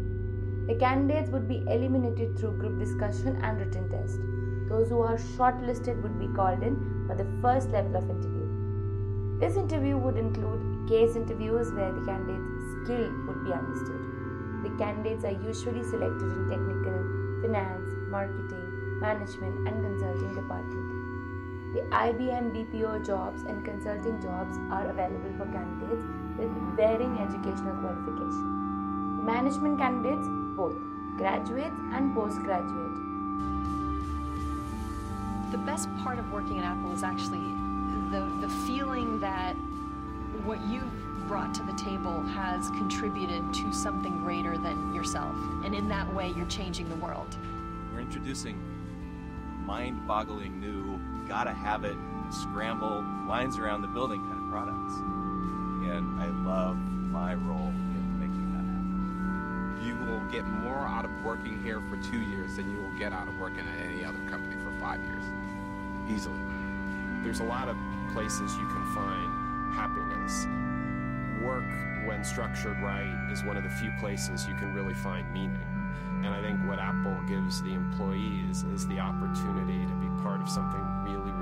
The 0.67 0.77
candidates 0.77 1.31
would 1.31 1.47
be 1.47 1.59
eliminated 1.69 2.39
through 2.39 2.59
group 2.59 2.79
discussion 2.79 3.37
and 3.43 3.59
written 3.59 3.89
test. 3.91 4.19
Those 4.69 4.89
who 4.89 5.01
are 5.01 5.19
shortlisted 5.37 6.03
would 6.03 6.19
be 6.19 6.29
called 6.35 6.63
in 6.63 7.05
for 7.07 7.15
the 7.15 7.27
first 7.43 7.69
level 7.71 7.97
of 7.97 8.09
interview. 8.09 8.49
This 9.41 9.57
interview 9.57 9.99
would 9.99 10.17
include 10.17 10.89
case 10.89 11.17
interviews 11.17 11.71
where 11.73 11.93
the 11.93 12.05
candidate's 12.07 12.85
skill 12.85 13.11
would 13.27 13.45
be 13.45 13.53
understood. 13.53 14.01
the 14.65 14.71
candidates 14.79 15.25
are 15.25 15.39
usually 15.47 15.85
selected 15.85 16.31
in 16.37 16.49
technical, 16.49 16.99
finance, 17.43 17.91
marketing, 18.09 18.64
management, 19.05 19.69
and 19.69 19.77
consulting 19.85 20.33
department. 20.35 21.75
The 21.75 21.81
IBM 22.05 22.47
BPO 22.55 23.05
jobs 23.05 23.43
and 23.43 23.63
consulting 23.63 24.17
jobs 24.23 24.57
are 24.71 24.87
available 24.89 25.33
for 25.37 25.47
candidates 25.53 26.07
with 26.39 26.53
varying 26.75 27.19
educational 27.19 27.77
qualification. 27.83 29.25
Management 29.27 29.79
candidates, 29.79 30.27
both 30.57 30.77
graduates 31.19 31.77
and 31.93 32.15
postgraduate. 32.15 32.97
The 35.53 35.59
best 35.59 35.89
part 36.03 36.19
of 36.19 36.33
working 36.33 36.59
at 36.61 36.65
Apple 36.65 36.93
is 36.93 37.03
actually 37.03 37.47
the, 38.11 38.23
the 38.41 38.49
feeling 38.67 39.21
that 39.21 39.55
what 40.49 40.61
you've 40.63 41.29
brought 41.29 41.53
to 41.55 41.63
the 41.65 41.75
table 41.75 42.23
has 42.23 42.71
contributed 42.71 43.43
to 43.53 43.73
something 43.73 44.17
greater 44.19 44.57
than 44.57 44.95
yourself. 44.95 45.37
And 45.65 45.75
in 45.75 45.89
that 45.89 46.13
way, 46.15 46.33
you're 46.37 46.53
changing 46.61 46.89
the 46.89 46.97
world. 46.97 47.37
We're 47.93 48.01
introducing 48.01 48.59
mind 49.65 50.07
boggling 50.07 50.61
new, 50.61 51.01
gotta 51.27 51.53
have 51.53 51.85
it, 51.85 51.97
scramble, 52.31 53.05
lines 53.27 53.59
around 53.59 53.83
the 53.83 53.89
building 53.89 54.21
kind 54.21 54.45
of 54.45 54.51
products. 54.51 54.95
And 55.89 56.21
I 56.21 56.27
love 56.45 56.77
my 56.77 57.35
role 57.35 57.69
in 57.69 58.19
making 58.21 58.53
that 58.53 58.65
happen. 58.65 59.87
You 59.87 59.95
will 60.07 60.25
get 60.31 60.45
more 60.45 60.87
out 60.87 61.05
of 61.05 61.11
working 61.25 61.63
here 61.63 61.81
for 61.89 61.97
two 62.11 62.21
years 62.21 62.57
than 62.57 62.71
you 62.71 62.83
will 62.83 62.99
get 62.99 63.13
out 63.13 63.29
of 63.29 63.39
working 63.39 63.61
at 63.61 63.87
any 63.87 64.05
other 64.05 64.19
company 64.29 64.57
for 64.63 64.73
five 64.81 65.01
years. 65.01 65.25
Easily. 66.11 66.41
There's 67.23 67.41
a 67.41 67.45
lot 67.45 67.69
of 67.69 67.77
places 68.13 68.55
you 68.57 68.67
can 68.67 68.95
find 68.95 69.75
happiness. 69.75 70.47
Work, 71.43 71.65
when 72.07 72.23
structured 72.23 72.79
right, 72.81 73.31
is 73.33 73.43
one 73.45 73.57
of 73.57 73.65
the 73.65 73.71
few 73.71 73.91
places 73.99 74.47
you 74.47 74.55
can 74.55 74.75
really 74.75 74.95
find 74.95 75.33
meaning. 75.33 75.74
And 76.25 76.33
I 76.33 76.41
think 76.41 76.59
what 76.67 76.79
Apple 76.79 77.17
gives 77.29 77.63
the 77.63 77.75
employees 77.75 78.65
is 78.75 78.87
the 78.87 78.99
opportunity 78.99 79.85
to 79.85 79.95
be 80.01 80.09
part 80.23 80.41
of 80.41 80.49
something 80.49 80.81
really, 81.05 81.33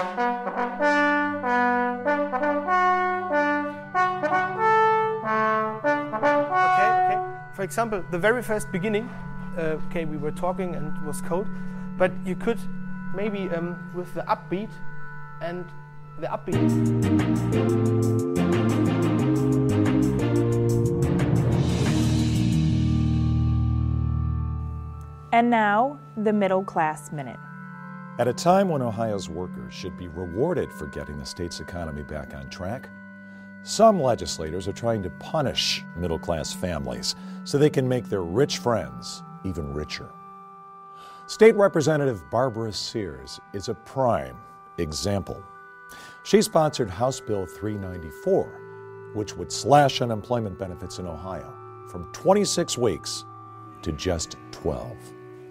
Okay, 0.00 0.08
okay. 7.04 7.20
For 7.52 7.62
example, 7.62 8.02
the 8.10 8.18
very 8.18 8.42
first 8.42 8.72
beginning, 8.72 9.10
uh, 9.58 9.76
okay, 9.88 10.06
we 10.06 10.16
were 10.16 10.30
talking 10.30 10.74
and 10.74 10.96
it 10.96 11.02
was 11.04 11.20
code, 11.20 11.48
but 11.98 12.12
you 12.24 12.34
could 12.34 12.58
maybe 13.14 13.50
um, 13.50 13.76
with 13.94 14.14
the 14.14 14.22
upbeat 14.22 14.70
and 15.42 15.66
the 16.18 16.28
upbeat. 16.28 16.56
And 25.32 25.50
now, 25.50 25.98
the 26.16 26.32
Middle 26.32 26.64
Class 26.64 27.12
Minute. 27.12 27.38
At 28.20 28.28
a 28.28 28.34
time 28.34 28.68
when 28.68 28.82
Ohio's 28.82 29.30
workers 29.30 29.72
should 29.72 29.96
be 29.96 30.08
rewarded 30.08 30.70
for 30.70 30.86
getting 30.88 31.16
the 31.16 31.24
state's 31.24 31.60
economy 31.60 32.02
back 32.02 32.34
on 32.34 32.50
track, 32.50 32.90
some 33.62 33.98
legislators 33.98 34.68
are 34.68 34.74
trying 34.74 35.02
to 35.04 35.10
punish 35.12 35.82
middle 35.96 36.18
class 36.18 36.52
families 36.52 37.14
so 37.44 37.56
they 37.56 37.70
can 37.70 37.88
make 37.88 38.10
their 38.10 38.22
rich 38.22 38.58
friends 38.58 39.22
even 39.42 39.72
richer. 39.72 40.10
State 41.28 41.56
Representative 41.56 42.22
Barbara 42.30 42.74
Sears 42.74 43.40
is 43.54 43.70
a 43.70 43.74
prime 43.74 44.36
example. 44.76 45.42
She 46.22 46.42
sponsored 46.42 46.90
House 46.90 47.20
Bill 47.20 47.46
394, 47.46 49.12
which 49.14 49.34
would 49.34 49.50
slash 49.50 50.02
unemployment 50.02 50.58
benefits 50.58 50.98
in 50.98 51.06
Ohio 51.06 51.54
from 51.90 52.12
26 52.12 52.76
weeks 52.76 53.24
to 53.80 53.92
just 53.92 54.36
12. 54.52 54.94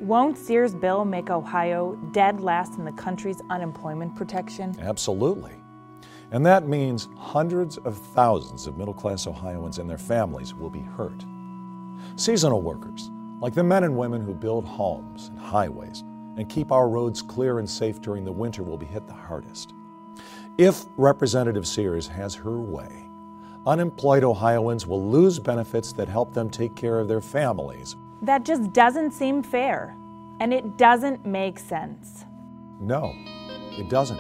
Won't 0.02 0.38
Sears' 0.38 0.74
bill 0.74 1.04
make 1.04 1.30
Ohio 1.30 1.96
dead 2.14 2.40
last 2.40 2.78
in 2.78 2.86
the 2.86 2.92
country's 2.94 3.42
unemployment 3.50 4.16
protection? 4.16 4.74
Absolutely. 4.80 5.52
And 6.32 6.46
that 6.46 6.70
means 6.70 7.10
hundreds 7.18 7.78
of 7.80 7.98
thousands 7.98 8.66
of 8.66 8.78
middle 8.78 8.94
class 8.94 9.28
Ohioans 9.28 9.78
and 9.78 9.90
their 9.90 9.98
families 9.98 10.54
will 10.54 10.70
be 10.70 10.80
hurt. 10.80 11.26
Seasonal 12.16 12.62
workers, 12.62 13.12
like 13.42 13.54
the 13.54 13.64
men 13.64 13.84
and 13.84 13.98
women 13.98 14.22
who 14.22 14.34
build 14.34 14.64
homes 14.64 15.28
and 15.28 15.40
highways 15.40 16.06
and 16.38 16.48
keep 16.48 16.72
our 16.72 16.88
roads 16.88 17.22
clear 17.22 17.60
and 17.60 17.70
safe 17.70 18.00
during 18.00 18.24
the 18.24 18.32
winter, 18.32 18.64
will 18.64 18.78
be 18.78 18.86
hit 18.86 19.06
the 19.06 19.14
hardest. 19.14 19.74
If 20.58 20.86
Representative 20.96 21.68
Sears 21.68 22.08
has 22.08 22.36
her 22.36 22.62
way, 22.62 23.10
unemployed 23.66 24.24
Ohioans 24.24 24.88
will 24.88 25.06
lose 25.10 25.40
benefits 25.40 25.92
that 25.94 26.08
help 26.08 26.34
them 26.34 26.50
take 26.50 26.76
care 26.76 27.00
of 27.00 27.10
their 27.10 27.22
families. 27.22 27.98
That 28.22 28.44
just 28.44 28.74
doesn't 28.74 29.12
seem 29.12 29.42
fair, 29.42 29.96
and 30.42 30.54
it 30.54 30.78
doesn't 30.78 31.26
make 31.26 31.58
sense. 31.58 32.26
No, 32.82 33.14
it 33.78 33.90
doesn't. 33.90 34.18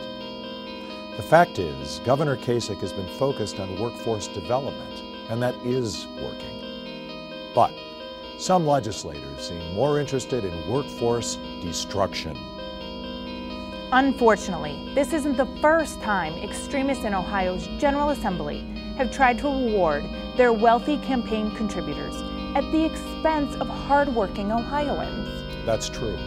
The 1.18 1.24
fact 1.24 1.60
is, 1.60 2.00
Governor 2.06 2.38
Kasich 2.38 2.80
has 2.80 2.94
been 2.94 3.10
focused 3.18 3.60
on 3.60 3.78
workforce 3.78 4.30
development, 4.30 5.02
and 5.30 5.44
that 5.44 5.54
is 5.66 6.08
working. 6.24 7.52
But 7.54 7.74
some 8.38 8.66
legislators 8.66 9.50
seem 9.50 9.74
more 9.74 10.00
interested 10.00 10.46
in 10.46 10.72
workforce 10.72 11.36
destruction. 11.62 12.38
Unfortunately, 13.92 14.94
this 14.96 15.12
isn't 15.12 15.36
the 15.36 15.58
first 15.62 16.02
time 16.02 16.34
extremists 16.36 17.04
in 17.04 17.14
Ohio's 17.14 17.68
General 17.80 18.12
Assembly 18.12 18.62
have 18.98 19.12
tried 19.12 19.40
to 19.40 19.48
reward 19.48 20.06
their 20.38 20.54
wealthy 20.54 20.98
campaign 21.00 21.54
contributors 21.56 22.16
at 22.56 22.70
the 22.72 22.84
expense 22.84 23.56
of 23.56 23.68
hardworking 23.68 24.52
Ohioans. 24.52 25.30
That's 25.66 25.90
true. 25.90 26.18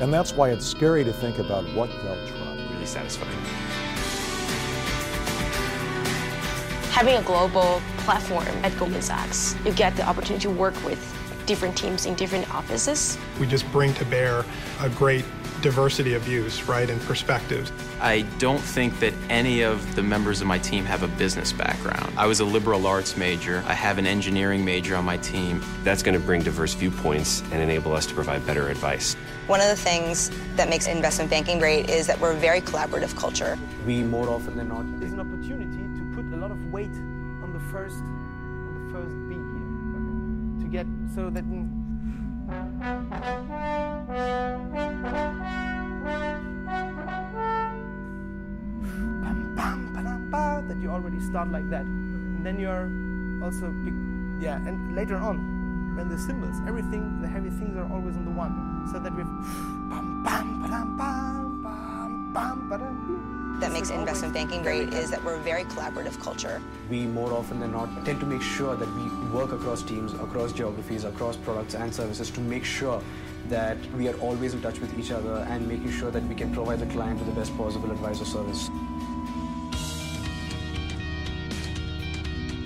And 0.00 0.12
that's 0.12 0.32
why 0.32 0.50
it's 0.50 0.64
scary 0.64 1.02
to 1.04 1.12
think 1.12 1.38
about 1.38 1.64
what 1.74 1.90
they'll 2.02 2.26
try. 2.28 2.66
Really 2.70 2.86
satisfying. 2.86 3.36
Having 6.90 7.16
a 7.16 7.22
global 7.22 7.82
platform 7.98 8.46
at 8.62 8.76
Goldman 8.78 9.02
Sachs, 9.02 9.56
you 9.64 9.72
get 9.72 9.96
the 9.96 10.02
opportunity 10.02 10.42
to 10.42 10.50
work 10.50 10.74
with 10.84 10.98
different 11.46 11.76
teams 11.76 12.06
in 12.06 12.14
different 12.14 12.52
offices. 12.54 13.18
We 13.40 13.46
just 13.46 13.70
bring 13.72 13.94
to 13.94 14.04
bear 14.04 14.44
a 14.80 14.88
great 14.90 15.24
diversity 15.60 16.14
of 16.14 16.22
views, 16.22 16.62
right, 16.68 16.88
and 16.88 17.00
perspectives. 17.02 17.72
I 18.00 18.22
don't 18.38 18.60
think 18.60 18.98
that 19.00 19.12
any 19.28 19.62
of 19.62 19.94
the 19.96 20.02
members 20.02 20.40
of 20.40 20.46
my 20.46 20.58
team 20.58 20.84
have 20.84 21.02
a 21.02 21.08
business 21.08 21.52
background. 21.52 22.12
I 22.16 22.26
was 22.26 22.40
a 22.40 22.44
liberal 22.44 22.86
arts 22.86 23.16
major. 23.16 23.62
I 23.66 23.74
have 23.74 23.98
an 23.98 24.06
engineering 24.06 24.64
major 24.64 24.96
on 24.96 25.04
my 25.04 25.16
team. 25.18 25.62
That's 25.84 26.02
going 26.02 26.18
to 26.18 26.24
bring 26.24 26.42
diverse 26.42 26.74
viewpoints 26.74 27.42
and 27.52 27.60
enable 27.62 27.92
us 27.92 28.06
to 28.06 28.14
provide 28.14 28.46
better 28.46 28.68
advice. 28.68 29.14
One 29.46 29.60
of 29.60 29.68
the 29.68 29.76
things 29.76 30.30
that 30.56 30.68
makes 30.68 30.86
investment 30.86 31.30
banking 31.30 31.58
great 31.58 31.90
is 31.90 32.06
that 32.06 32.20
we're 32.20 32.32
a 32.32 32.36
very 32.36 32.60
collaborative 32.60 33.16
culture. 33.16 33.58
We 33.86 34.02
more 34.02 34.28
often 34.28 34.56
than 34.56 34.68
not 34.68 34.84
There's 35.00 35.12
an 35.12 35.20
opportunity 35.20 35.82
to 35.98 36.12
put 36.14 36.24
a 36.32 36.36
lot 36.36 36.50
of 36.50 36.72
weight 36.72 36.94
on 37.42 37.52
the 37.52 37.60
first, 37.72 37.96
on 37.96 38.86
the 38.86 38.92
first 38.92 39.14
beat 39.28 39.36
here, 39.36 40.64
to 40.64 40.70
get 40.70 40.86
so 41.14 41.30
that. 41.30 41.44
That 50.68 50.76
you 50.82 50.90
already 50.90 51.20
start 51.20 51.48
like 51.50 51.68
that, 51.70 51.82
and 51.82 52.44
then 52.44 52.58
you're 52.60 52.90
also 53.42 53.66
yeah. 54.40 54.56
And 54.66 54.94
later 54.94 55.16
on, 55.16 55.96
when 55.96 56.08
the 56.08 56.18
cymbals, 56.18 56.56
everything, 56.66 57.20
the 57.20 57.28
heavy 57.28 57.50
things 57.50 57.76
are 57.76 57.90
always 57.92 58.16
on 58.16 58.24
the 58.24 58.30
one, 58.30 58.86
so 58.92 58.98
that 58.98 59.14
we've 59.14 59.26
bam, 59.90 60.22
bam, 60.22 60.62
ba-dam, 60.62 60.96
bam, 60.96 62.32
bam, 62.32 62.68
ba-dam. 62.68 63.37
That 63.60 63.72
makes 63.72 63.90
investment 63.90 64.34
banking 64.34 64.62
great 64.62 64.94
is 64.94 65.10
that 65.10 65.22
we're 65.24 65.34
a 65.34 65.40
very 65.40 65.64
collaborative 65.64 66.20
culture. 66.20 66.62
we 66.88 67.06
more 67.06 67.32
often 67.32 67.58
than 67.58 67.72
not 67.72 68.04
tend 68.04 68.20
to 68.20 68.26
make 68.26 68.40
sure 68.40 68.76
that 68.76 68.88
we 68.94 69.04
work 69.36 69.50
across 69.50 69.82
teams, 69.82 70.12
across 70.14 70.52
geographies, 70.52 71.02
across 71.02 71.36
products 71.36 71.74
and 71.74 71.92
services 71.92 72.30
to 72.30 72.40
make 72.40 72.64
sure 72.64 73.02
that 73.48 73.76
we 73.96 74.08
are 74.08 74.16
always 74.20 74.54
in 74.54 74.62
touch 74.62 74.78
with 74.78 74.96
each 74.96 75.10
other 75.10 75.44
and 75.50 75.66
making 75.66 75.90
sure 75.90 76.12
that 76.12 76.22
we 76.24 76.36
can 76.36 76.52
provide 76.52 76.78
the 76.78 76.86
client 76.86 77.18
with 77.18 77.26
the 77.26 77.40
best 77.40 77.56
possible 77.56 77.90
advice 77.90 78.20
or 78.20 78.26
service. 78.26 78.70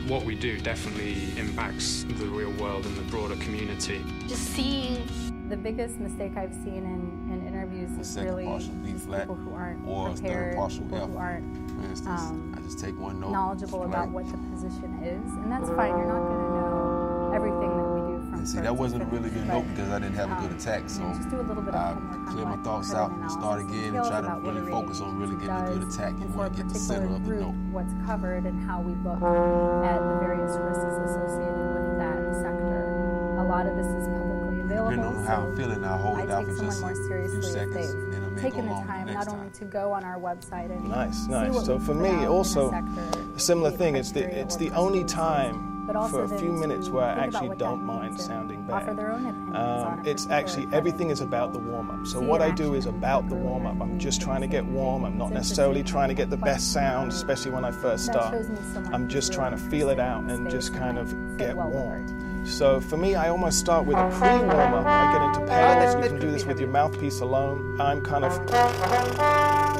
what 0.08 0.24
we 0.24 0.34
do 0.34 0.58
definitely 0.60 1.16
impacts 1.38 2.02
the 2.02 2.26
real 2.26 2.50
world 2.60 2.84
and 2.84 2.94
the 2.96 3.02
broader 3.10 3.36
community. 3.36 4.04
Just 4.28 4.44
seeing 4.48 5.08
the 5.48 5.56
biggest 5.56 5.98
mistake 6.00 6.36
I've 6.36 6.52
seen 6.52 6.84
in, 6.84 7.32
in 7.32 7.51
interviews 7.82 8.06
is 8.06 8.14
second 8.14 8.28
really 8.30 8.44
partial 8.44 8.72
B 8.74 8.92
flat, 8.94 9.26
who 9.26 9.54
aren't 9.54 9.86
or 9.86 10.14
third 10.14 10.56
partial 10.56 10.84
people 10.84 10.98
F. 10.98 11.10
who 11.10 11.16
aren't 11.16 11.70
For 11.70 11.86
instance, 11.88 12.20
um, 12.22 12.54
I 12.56 12.60
just 12.60 12.78
take 12.78 12.98
one 12.98 13.20
note. 13.20 13.30
knowledgeable 13.30 13.84
about 13.84 14.10
what 14.10 14.30
the 14.30 14.38
position 14.52 15.02
is, 15.02 15.32
and 15.34 15.50
that's 15.50 15.68
fine. 15.70 15.96
You're 15.96 16.06
not 16.06 16.22
going 16.28 16.38
to 16.38 16.50
know 16.54 17.32
everything 17.34 17.70
that 17.76 17.88
we 17.94 18.00
do 18.12 18.18
from 18.28 18.34
And 18.34 18.48
see, 18.48 18.60
that 18.60 18.76
wasn't 18.76 19.02
a 19.02 19.06
really 19.06 19.30
good 19.30 19.46
note 19.46 19.66
because 19.68 19.90
I 19.90 19.98
didn't 19.98 20.14
have 20.14 20.30
a 20.30 20.40
good 20.42 20.52
um, 20.52 20.58
attack. 20.58 20.88
So 20.88 21.02
just 21.14 21.30
do 21.30 21.40
a 21.40 21.42
little 21.42 21.62
bit 21.62 21.74
of 21.74 21.98
I 21.98 22.30
clear 22.30 22.44
my 22.44 22.56
thoughts 22.62 22.92
out 22.94 23.10
and 23.10 23.30
start 23.30 23.60
again 23.62 23.96
and 23.96 24.04
try 24.04 24.20
to 24.20 24.40
really 24.40 24.70
focus 24.70 25.00
on 25.00 25.18
really 25.18 25.34
getting 25.36 25.50
a 25.50 25.78
good 25.78 25.88
attack. 25.88 26.12
You 26.18 26.26
and 26.26 26.34
want 26.34 26.54
to 26.54 26.62
get 26.62 26.72
the 26.72 26.78
center 26.78 27.06
of 27.06 27.24
the 27.24 27.34
note. 27.34 27.54
what's 27.72 27.94
covered 28.06 28.44
and 28.44 28.56
how 28.68 28.80
we 28.80 28.92
look 29.02 29.22
at 29.22 29.98
the 29.98 30.14
various 30.20 30.56
risks 30.60 30.96
associated 31.08 31.66
with 31.72 31.98
that 31.98 32.20
sector. 32.42 33.36
A 33.40 33.44
lot 33.44 33.66
of 33.66 33.76
this 33.76 33.86
is 33.86 34.06
publicly 34.08 34.31
available. 34.64 34.90
Depending 34.90 35.16
on 35.16 35.24
how 35.24 35.42
so 35.42 35.48
I'm 35.48 35.56
feeling, 35.56 35.84
I'll 35.84 35.98
hold 35.98 36.18
I 36.18 36.22
it 36.22 36.30
out 36.30 36.44
for 36.46 36.58
just 36.64 36.80
more 36.80 36.90
a 36.90 36.94
few 36.94 37.04
seriously 37.08 37.38
if 37.38 37.44
seconds, 37.44 37.74
they've 37.74 38.02
and 38.02 38.12
then 38.12 38.24
I 38.24 38.28
may 38.28 38.42
taken 38.42 38.66
the 38.66 38.72
time 38.74 39.06
next 39.06 39.14
not 39.14 39.26
time. 39.26 39.38
only 39.40 39.50
to 39.50 39.64
go 39.66 39.92
on 39.92 40.04
our 40.04 40.18
website 40.18 40.70
and 40.70 40.88
Nice, 40.88 41.24
see 41.26 41.30
nice. 41.30 41.52
what 41.54 41.66
So 41.66 41.76
we 41.76 41.84
for 41.84 41.94
put 41.94 42.02
me, 42.02 42.08
out 42.10 42.22
in 42.22 42.28
also 42.28 42.70
sector, 42.70 43.20
a 43.36 43.40
similar 43.40 43.70
thing. 43.70 43.96
It's 43.96 44.12
the 44.12 44.22
it's 44.24 44.56
the 44.56 44.70
only 44.70 45.04
time 45.04 45.72
but 45.84 45.96
also 45.96 46.28
for 46.28 46.34
a 46.34 46.38
few 46.38 46.52
minutes 46.52 46.88
where 46.88 47.04
I 47.04 47.24
actually 47.24 47.56
don't 47.56 47.82
mind 47.82 48.10
means 48.12 48.20
and 48.20 48.28
sounding 48.28 48.70
offer 48.70 48.86
bad. 48.86 48.98
their 48.98 49.10
own 49.10 49.56
Um, 49.56 50.02
it's 50.06 50.28
actually 50.28 50.68
everything 50.72 51.10
is 51.10 51.20
about 51.20 51.52
the 51.52 51.58
warm 51.58 51.90
up. 51.90 52.06
So 52.06 52.20
what 52.20 52.40
I 52.40 52.50
do 52.52 52.74
is 52.74 52.86
about 52.86 53.28
the 53.28 53.34
warm 53.34 53.66
up. 53.66 53.80
I'm 53.80 53.98
just 53.98 54.20
trying 54.20 54.42
to 54.42 54.46
get 54.46 54.64
warm. 54.64 55.04
I'm 55.04 55.18
not 55.18 55.32
necessarily 55.32 55.82
trying 55.82 56.08
to 56.08 56.14
get 56.14 56.30
the 56.30 56.36
best 56.36 56.72
sound, 56.72 57.10
especially 57.10 57.50
when 57.50 57.64
I 57.64 57.72
first 57.72 58.04
start. 58.06 58.32
shows 58.32 58.48
me 58.48 58.56
someone 58.72 58.94
I'm 58.94 59.08
just 59.08 59.32
trying 59.32 59.50
to 59.50 59.58
feel 59.58 59.88
it 59.90 59.98
out 59.98 60.22
and 60.30 60.48
just 60.48 60.72
kind 60.72 60.98
of 60.98 61.36
get 61.36 61.56
warm. 61.56 62.06
So 62.44 62.80
for 62.80 62.96
me, 62.96 63.14
I 63.14 63.28
almost 63.28 63.58
start 63.58 63.86
with 63.86 63.96
a 63.96 64.08
pre 64.10 64.28
warm 64.28 64.74
up. 64.74 64.86
I 64.86 65.12
get 65.12 65.22
into 65.22 65.42
oh, 65.42 65.46
pedals. 65.46 65.94
You 65.94 66.10
can 66.10 66.20
do 66.20 66.30
this 66.30 66.44
with 66.44 66.58
your 66.58 66.68
mouthpiece 66.68 67.20
alone. 67.20 67.80
I'm 67.80 68.00
kind 68.02 68.24
of 68.24 68.32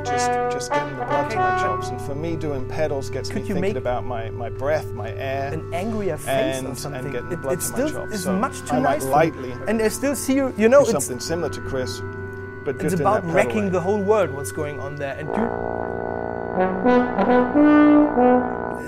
just 0.04 0.30
just 0.52 0.70
getting 0.70 0.96
the 0.96 1.04
blood 1.04 1.30
to 1.30 1.36
my 1.36 1.58
chops. 1.58 1.88
And 1.88 2.00
for 2.00 2.14
me, 2.14 2.36
doing 2.36 2.68
pedals 2.68 3.10
gets 3.10 3.30
me 3.30 3.34
Could 3.34 3.48
you 3.48 3.54
thinking 3.54 3.76
about 3.76 4.04
my, 4.04 4.30
my 4.30 4.48
breath, 4.48 4.92
my 4.92 5.10
air, 5.12 5.52
an 5.52 5.74
angrier 5.74 6.16
face 6.16 6.58
and, 6.58 6.68
or 6.68 6.74
something. 6.76 7.04
and 7.04 7.12
getting 7.12 7.28
the 7.30 7.34
it, 7.34 7.42
blood 7.42 7.54
it 7.54 7.60
to 7.60 7.62
still 7.66 7.86
my 7.86 7.92
chops. 7.92 8.12
is 8.14 8.24
so 8.24 8.36
much 8.36 8.58
too 8.60 8.76
I 8.76 8.78
might 8.78 9.00
nice. 9.00 9.04
lightly 9.04 9.52
and 9.66 9.82
I 9.82 9.88
still 9.88 10.14
see 10.14 10.34
you. 10.34 10.54
You 10.56 10.68
know, 10.68 10.82
it's 10.82 10.90
something 10.92 11.20
similar 11.20 11.50
to 11.50 11.60
Chris, 11.62 12.00
but 12.64 12.80
it's 12.80 12.94
about 12.94 13.24
wrecking 13.26 13.64
way. 13.64 13.70
the 13.70 13.80
whole 13.80 14.00
world. 14.00 14.30
What's 14.30 14.52
going 14.52 14.78
on 14.78 14.96
there, 14.96 15.16
and 15.18 15.28
you. 15.28 15.48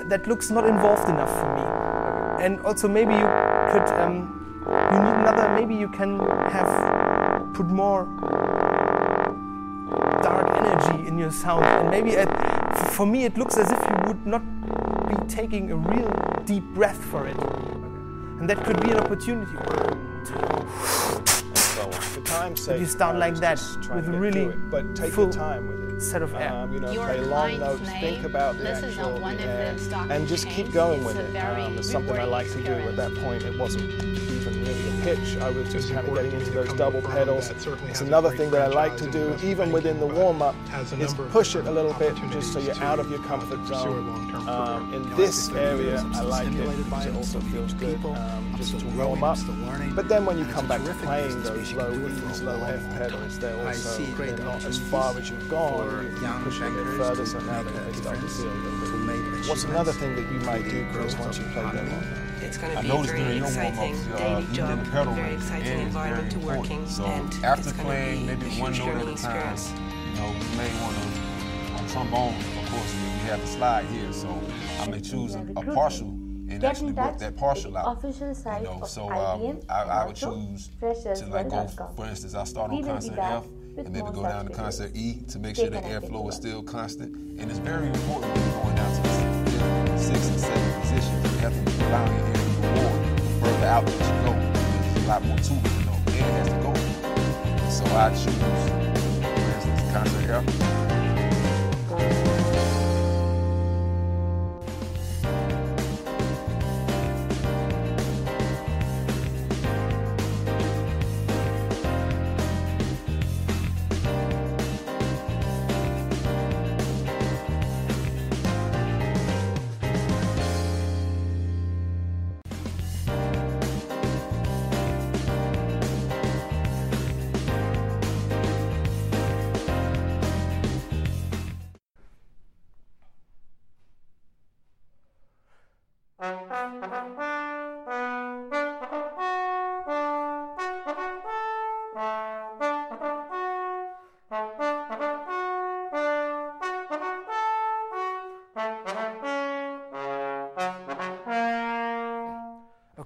That 0.07 0.27
looks 0.27 0.49
not 0.51 0.65
involved 0.67 1.09
enough 1.09 1.33
for 1.39 1.55
me. 1.55 2.43
And 2.45 2.59
also, 2.61 2.87
maybe 2.87 3.13
you 3.13 3.25
could. 3.71 3.89
Um, 3.99 4.31
you 4.65 4.99
need 4.99 5.17
another. 5.21 5.53
Maybe 5.53 5.75
you 5.75 5.87
can 5.89 6.19
have 6.19 7.53
put 7.53 7.67
more 7.67 8.05
dark 10.23 10.49
energy 10.57 11.07
in 11.07 11.17
your 11.17 11.31
sound, 11.31 11.65
and 11.65 11.89
maybe 11.89 12.11
it, 12.11 12.27
for 12.91 13.05
me 13.05 13.25
it 13.25 13.37
looks 13.37 13.57
as 13.57 13.71
if 13.71 13.79
you 13.79 13.95
would 14.07 14.25
not 14.25 14.41
be 15.07 15.15
taking 15.27 15.71
a 15.71 15.75
real 15.75 16.11
deep 16.45 16.63
breath 16.73 17.03
for 17.05 17.27
it, 17.27 17.37
and 18.39 18.49
that 18.49 18.63
could 18.65 18.81
be 18.81 18.91
an 18.91 18.97
opportunity. 18.97 19.55
So 21.53 21.91
for 21.91 22.21
time's 22.21 22.67
If 22.67 22.79
you 22.79 22.87
start 22.87 23.17
like 23.17 23.35
that 23.35 23.61
with 23.93 24.07
really 24.07 24.47
but 24.71 24.95
take 24.95 25.13
full 25.13 25.25
your 25.25 25.33
time 25.33 25.67
with 25.67 25.79
it. 25.79 25.84
Set 25.99 26.21
of 26.21 26.33
air. 26.35 26.51
Um, 26.51 26.73
you 26.73 26.79
know, 26.79 26.91
Your 26.91 27.05
play 27.05 27.21
long 27.21 27.59
notes, 27.59 27.81
name, 27.81 28.01
think 28.01 28.23
about 28.25 28.57
the 28.57 28.63
this 28.63 28.83
actual 28.83 29.15
on 29.15 29.21
one 29.21 29.37
the 29.37 29.43
the 29.43 30.13
and 30.13 30.27
just 30.27 30.49
keep 30.49 30.71
going 30.71 31.03
with 31.03 31.17
it. 31.17 31.31
very 31.31 31.61
Um, 31.61 31.77
it's 31.77 31.91
something 31.91 32.17
I 32.17 32.23
like 32.23 32.51
to 32.51 32.61
do. 32.61 32.73
At 32.73 32.95
that 32.95 33.13
point, 33.15 33.43
it 33.43 33.57
wasn't 33.57 33.91
even 33.93 34.53
really 34.59 34.64
a 34.64 34.64
pitch. 35.05 35.37
I 35.37 35.51
was 35.51 35.71
just 35.71 35.93
kind 35.93 36.07
of 36.07 36.15
getting 36.15 36.31
into 36.31 36.49
those 36.49 36.73
double 36.73 36.99
pedals. 36.99 37.51
It's 37.51 38.01
another 38.01 38.35
thing 38.35 38.49
that 38.49 38.61
I 38.63 38.67
like 38.67 38.97
to 38.97 39.11
do, 39.11 39.37
even 39.43 39.71
within 39.71 39.99
the 39.99 40.07
warm 40.07 40.41
up, 40.41 40.55
is 40.97 41.13
push 41.13 41.55
it 41.55 41.67
a 41.67 41.71
little 41.71 41.93
bit, 41.93 42.15
just 42.31 42.51
so 42.51 42.57
you're 42.57 42.81
out 42.83 42.97
of 42.97 43.11
your 43.11 43.19
comfort 43.19 43.63
zone. 43.67 44.09
Um, 44.49 44.91
in 44.95 45.07
this 45.15 45.49
area, 45.49 46.03
I 46.15 46.21
like 46.21 46.47
it 46.47 46.77
because 46.77 47.05
it 47.05 47.15
also 47.15 47.39
feels 47.39 47.75
good 47.75 48.03
um, 48.03 48.55
just 48.57 48.79
to 48.79 48.85
warm 48.97 49.23
up. 49.23 49.37
But 49.93 50.09
then 50.09 50.25
when 50.25 50.39
you 50.39 50.45
come 50.45 50.67
back 50.67 50.83
to 50.83 50.93
playing 50.95 51.43
those 51.43 51.71
low 51.73 51.91
E's, 51.93 52.41
low 52.41 52.63
F 52.63 52.81
pedals, 52.97 53.37
they're 53.37 53.67
also 53.67 54.03
great 54.15 54.37
they're 54.37 54.45
not 54.45 54.65
as 54.65 54.79
far 54.89 55.15
as 55.19 55.29
you've 55.29 55.47
gone. 55.49 56.17
You 56.19 56.43
push 56.43 56.61
it 56.61 56.67
a 56.67 56.71
bit 56.71 56.97
further, 56.97 57.25
so 57.27 57.39
now 57.41 57.61
they 57.61 57.93
start 57.93 58.19
to 58.19 58.27
feel 58.27 58.49
a 58.49 58.57
little 58.81 59.05
bit. 59.05 59.47
What's 59.47 59.65
another 59.65 59.93
thing 59.93 60.15
that 60.15 60.31
you 60.31 60.39
might 60.39 60.67
do, 60.67 60.83
Chris, 60.91 61.15
once 61.19 61.37
you 61.37 61.45
play 61.53 61.61
them 61.61 61.93
on? 61.93 62.24
It's 62.55 62.63
going 62.63 62.77
I 62.77 62.81
to 62.81 62.87
be 62.87 62.89
a 62.89 62.95
noticed 62.95 63.13
very 63.15 63.37
exciting 63.37 63.75
warm-ups, 63.75 64.07
uh, 64.07 64.17
daily 64.17 64.53
job, 64.53 64.69
in 64.71 64.79
the 64.85 64.89
pedal 64.91 65.13
very 65.13 65.33
exciting 65.33 65.67
air 65.67 65.75
is 65.75 65.81
environment 65.81 66.31
to 66.31 66.39
work 66.39 66.71
in. 66.71 66.87
So 66.87 67.03
and 67.03 67.33
after 67.43 67.69
it's 67.69 67.71
going 67.73 67.85
playing 67.85 68.27
to 68.27 68.35
be 68.37 68.45
maybe 68.45 68.57
a 68.57 68.61
one 68.61 68.73
huge 68.73 68.85
note 68.85 68.87
at 68.87 68.95
learning 68.95 69.13
a 69.13 69.17
time, 69.17 69.53
experience. 69.53 69.73
you 70.07 70.15
know, 70.15 70.27
you 70.31 70.57
may 70.57 70.81
want 70.81 70.95
to 70.95 71.73
on 71.75 71.87
trombone, 71.89 72.35
of 72.35 72.71
course, 72.71 72.93
we 72.93 73.27
have 73.27 73.41
the 73.41 73.47
slide 73.47 73.85
here, 73.87 74.13
so 74.13 74.41
I 74.79 74.87
may 74.87 75.01
choose 75.01 75.35
a, 75.35 75.41
a 75.57 75.63
partial 75.75 76.07
and 76.07 76.61
Get 76.61 76.63
actually 76.63 76.89
in 76.89 76.95
work 76.95 77.17
that 77.17 77.35
partial 77.35 77.75
out. 77.75 77.97
official 77.97 78.33
site 78.33 78.61
You 78.61 78.67
know, 78.67 78.85
so 78.85 79.09
um, 79.09 79.59
I, 79.67 79.81
I 79.81 80.05
would 80.05 80.15
choose 80.15 80.69
to 80.79 81.25
like 81.29 81.49
go, 81.49 81.67
for 81.97 82.05
instance, 82.05 82.35
I 82.35 82.45
start 82.45 82.71
on 82.71 82.81
concert 82.85 83.19
F 83.19 83.47
and 83.77 83.91
maybe 83.91 84.07
go 84.13 84.23
down 84.23 84.45
to 84.45 84.53
concert 84.53 84.95
E 84.95 85.23
to 85.27 85.39
make 85.39 85.57
sure 85.57 85.69
the 85.69 85.81
airflow 85.81 86.29
is 86.29 86.35
still 86.35 86.63
constant. 86.63 87.13
And 87.37 87.51
it's 87.51 87.59
very 87.59 87.87
important 87.87 88.33
when 88.33 88.49
you're 88.49 88.61
going 88.63 88.75
down 88.77 88.95
to 88.95 89.01
the 89.01 89.09
fifth, 89.09 90.01
sixth, 90.01 90.31
and 90.31 90.39
seventh 90.39 90.81
positions. 90.83 91.33
You 91.33 91.39
have 91.39 91.53
to 91.53 91.71
be 91.71 91.83
allowing 91.83 92.34
the 93.65 93.71
further 93.71 93.73
out 93.73 93.85
that 93.85 93.93
you 93.93 93.99
go. 94.25 94.33
There's 94.93 95.05
a 95.05 95.07
lot 95.07 95.21
more 95.23 95.37
to 95.37 95.43
it, 95.43 95.49
you 95.79 95.85
know. 95.85 95.97
Air 96.13 96.31
has 96.33 96.47
to 96.49 96.55
go. 96.61 96.73
So 97.69 97.85
I 97.95 98.09
choose, 98.09 98.25
for 98.25 98.31
instance, 99.55 99.81
concert 99.91 100.29
F. 100.29 100.43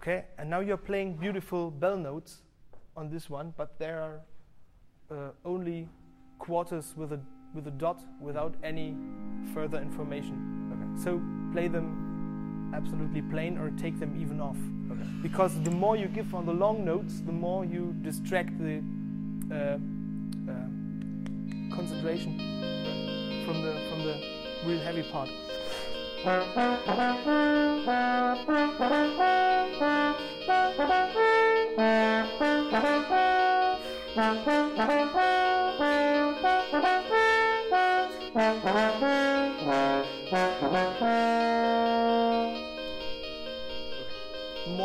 Okay, 0.10 0.26
and 0.40 0.50
now 0.50 0.60
you're 0.60 0.76
playing 0.76 1.18
beautiful 1.18 1.70
bell 1.70 1.96
notes 1.96 2.42
on 2.98 3.12
this 3.12 3.30
one, 3.30 3.54
but 3.56 3.78
there 3.78 4.02
are 4.02 4.22
uh, 5.12 5.30
only 5.46 5.88
quarters 6.40 6.96
with 6.98 7.14
a 7.14 7.20
with 7.54 7.68
a 7.68 7.72
dot 7.72 8.02
without 8.20 8.56
any 8.64 8.96
further 9.54 9.80
information. 9.80 10.72
Okay. 10.74 11.04
So 11.04 11.22
play 11.54 11.68
them 11.68 12.72
absolutely 12.74 13.22
plain 13.22 13.60
or 13.60 13.70
take 13.78 14.00
them 14.00 14.20
even 14.20 14.42
off. 14.42 14.58
Okay. 14.92 15.08
Because 15.22 15.62
the 15.62 15.70
more 15.70 15.96
you 15.96 16.08
give 16.08 16.34
on 16.34 16.48
the 16.48 16.54
long 16.54 16.84
notes, 16.84 17.22
the 17.22 17.32
more 17.32 17.64
you 17.64 17.94
distract 18.02 18.58
the 18.58 18.82
uh, 19.52 19.56
uh, 19.56 19.78
concentration 21.76 22.36
from 23.46 23.62
the 23.62 23.74
from 23.92 24.04
the 24.06 24.20
real 24.66 24.80
heavy 24.80 25.04
part. 25.12 25.30
More 26.22 26.36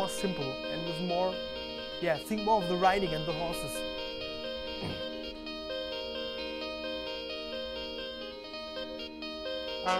simple 0.09 0.43
and 0.71 0.87
with 0.87 1.01
more, 1.01 1.33
yeah, 2.01 2.17
think 2.17 2.43
more 2.43 2.61
of 2.61 2.69
the 2.69 2.77
riding 2.77 3.13
and 3.13 3.25
the 3.25 3.33
horses. 3.33 3.71
The 9.85 9.91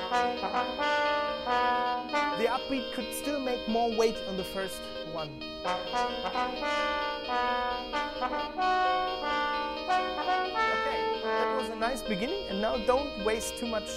upbeat 2.50 2.92
could 2.94 3.14
still 3.14 3.40
make 3.40 3.68
more 3.68 3.96
weight 3.96 4.18
on 4.28 4.36
the 4.36 4.44
first 4.44 4.82
one. 5.12 5.30
Okay, 5.64 5.76
that 11.24 11.56
was 11.56 11.70
a 11.70 11.76
nice 11.76 12.02
beginning, 12.02 12.50
and 12.50 12.60
now 12.60 12.78
don't 12.88 13.24
waste 13.24 13.60
too 13.60 13.68
much 13.68 13.88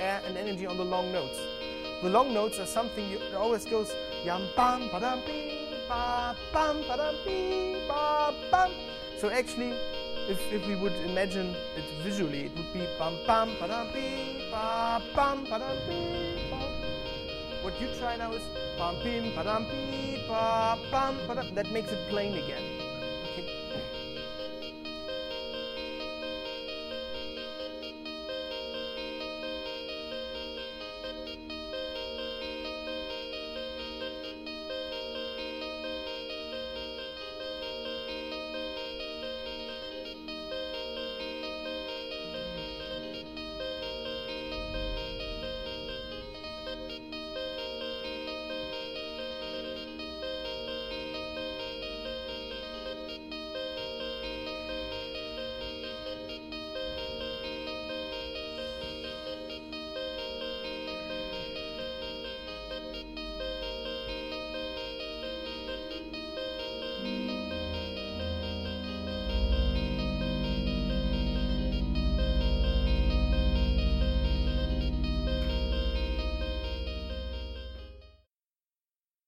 air 0.00 0.22
and 0.24 0.38
energy 0.38 0.64
on 0.64 0.78
the 0.78 0.84
long 0.84 1.12
notes. 1.12 1.38
The 2.00 2.08
long 2.08 2.32
notes 2.32 2.58
are 2.58 2.64
something 2.64 3.06
you, 3.10 3.20
always 3.36 3.66
goes 3.66 3.92
yam 4.24 4.48
bam 4.56 4.88
ba 4.88 4.98
dam 4.98 5.20
ba 5.90 6.34
bam 6.54 6.80
ba 6.88 6.96
dam 6.96 7.16
ba 7.86 8.32
bam. 8.50 8.70
So 9.18 9.28
actually, 9.28 9.74
if, 10.26 10.40
if 10.50 10.66
we 10.66 10.74
would 10.74 10.94
imagine 11.04 11.54
it 11.76 11.84
visually, 12.02 12.46
it 12.46 12.56
would 12.56 12.72
be 12.72 12.86
bam 12.98 13.18
bam 13.26 13.58
ba 13.60 13.68
dam 13.68 14.37
ba 14.58 15.00
bam 15.14 15.44
ba 15.50 15.58
ba. 15.58 16.58
What 17.62 17.80
you 17.80 17.88
try 17.98 18.16
now 18.16 18.32
is 18.32 18.42
bam 18.78 18.98
bim 19.04 19.34
ba 19.36 19.44
dam 19.44 19.66
ba 20.28 20.76
bam 20.90 21.14
ba 21.26 21.34
dam. 21.38 21.54
That 21.54 21.70
makes 21.70 21.92
it 21.92 22.02
plain 22.10 22.34
again. 22.42 22.77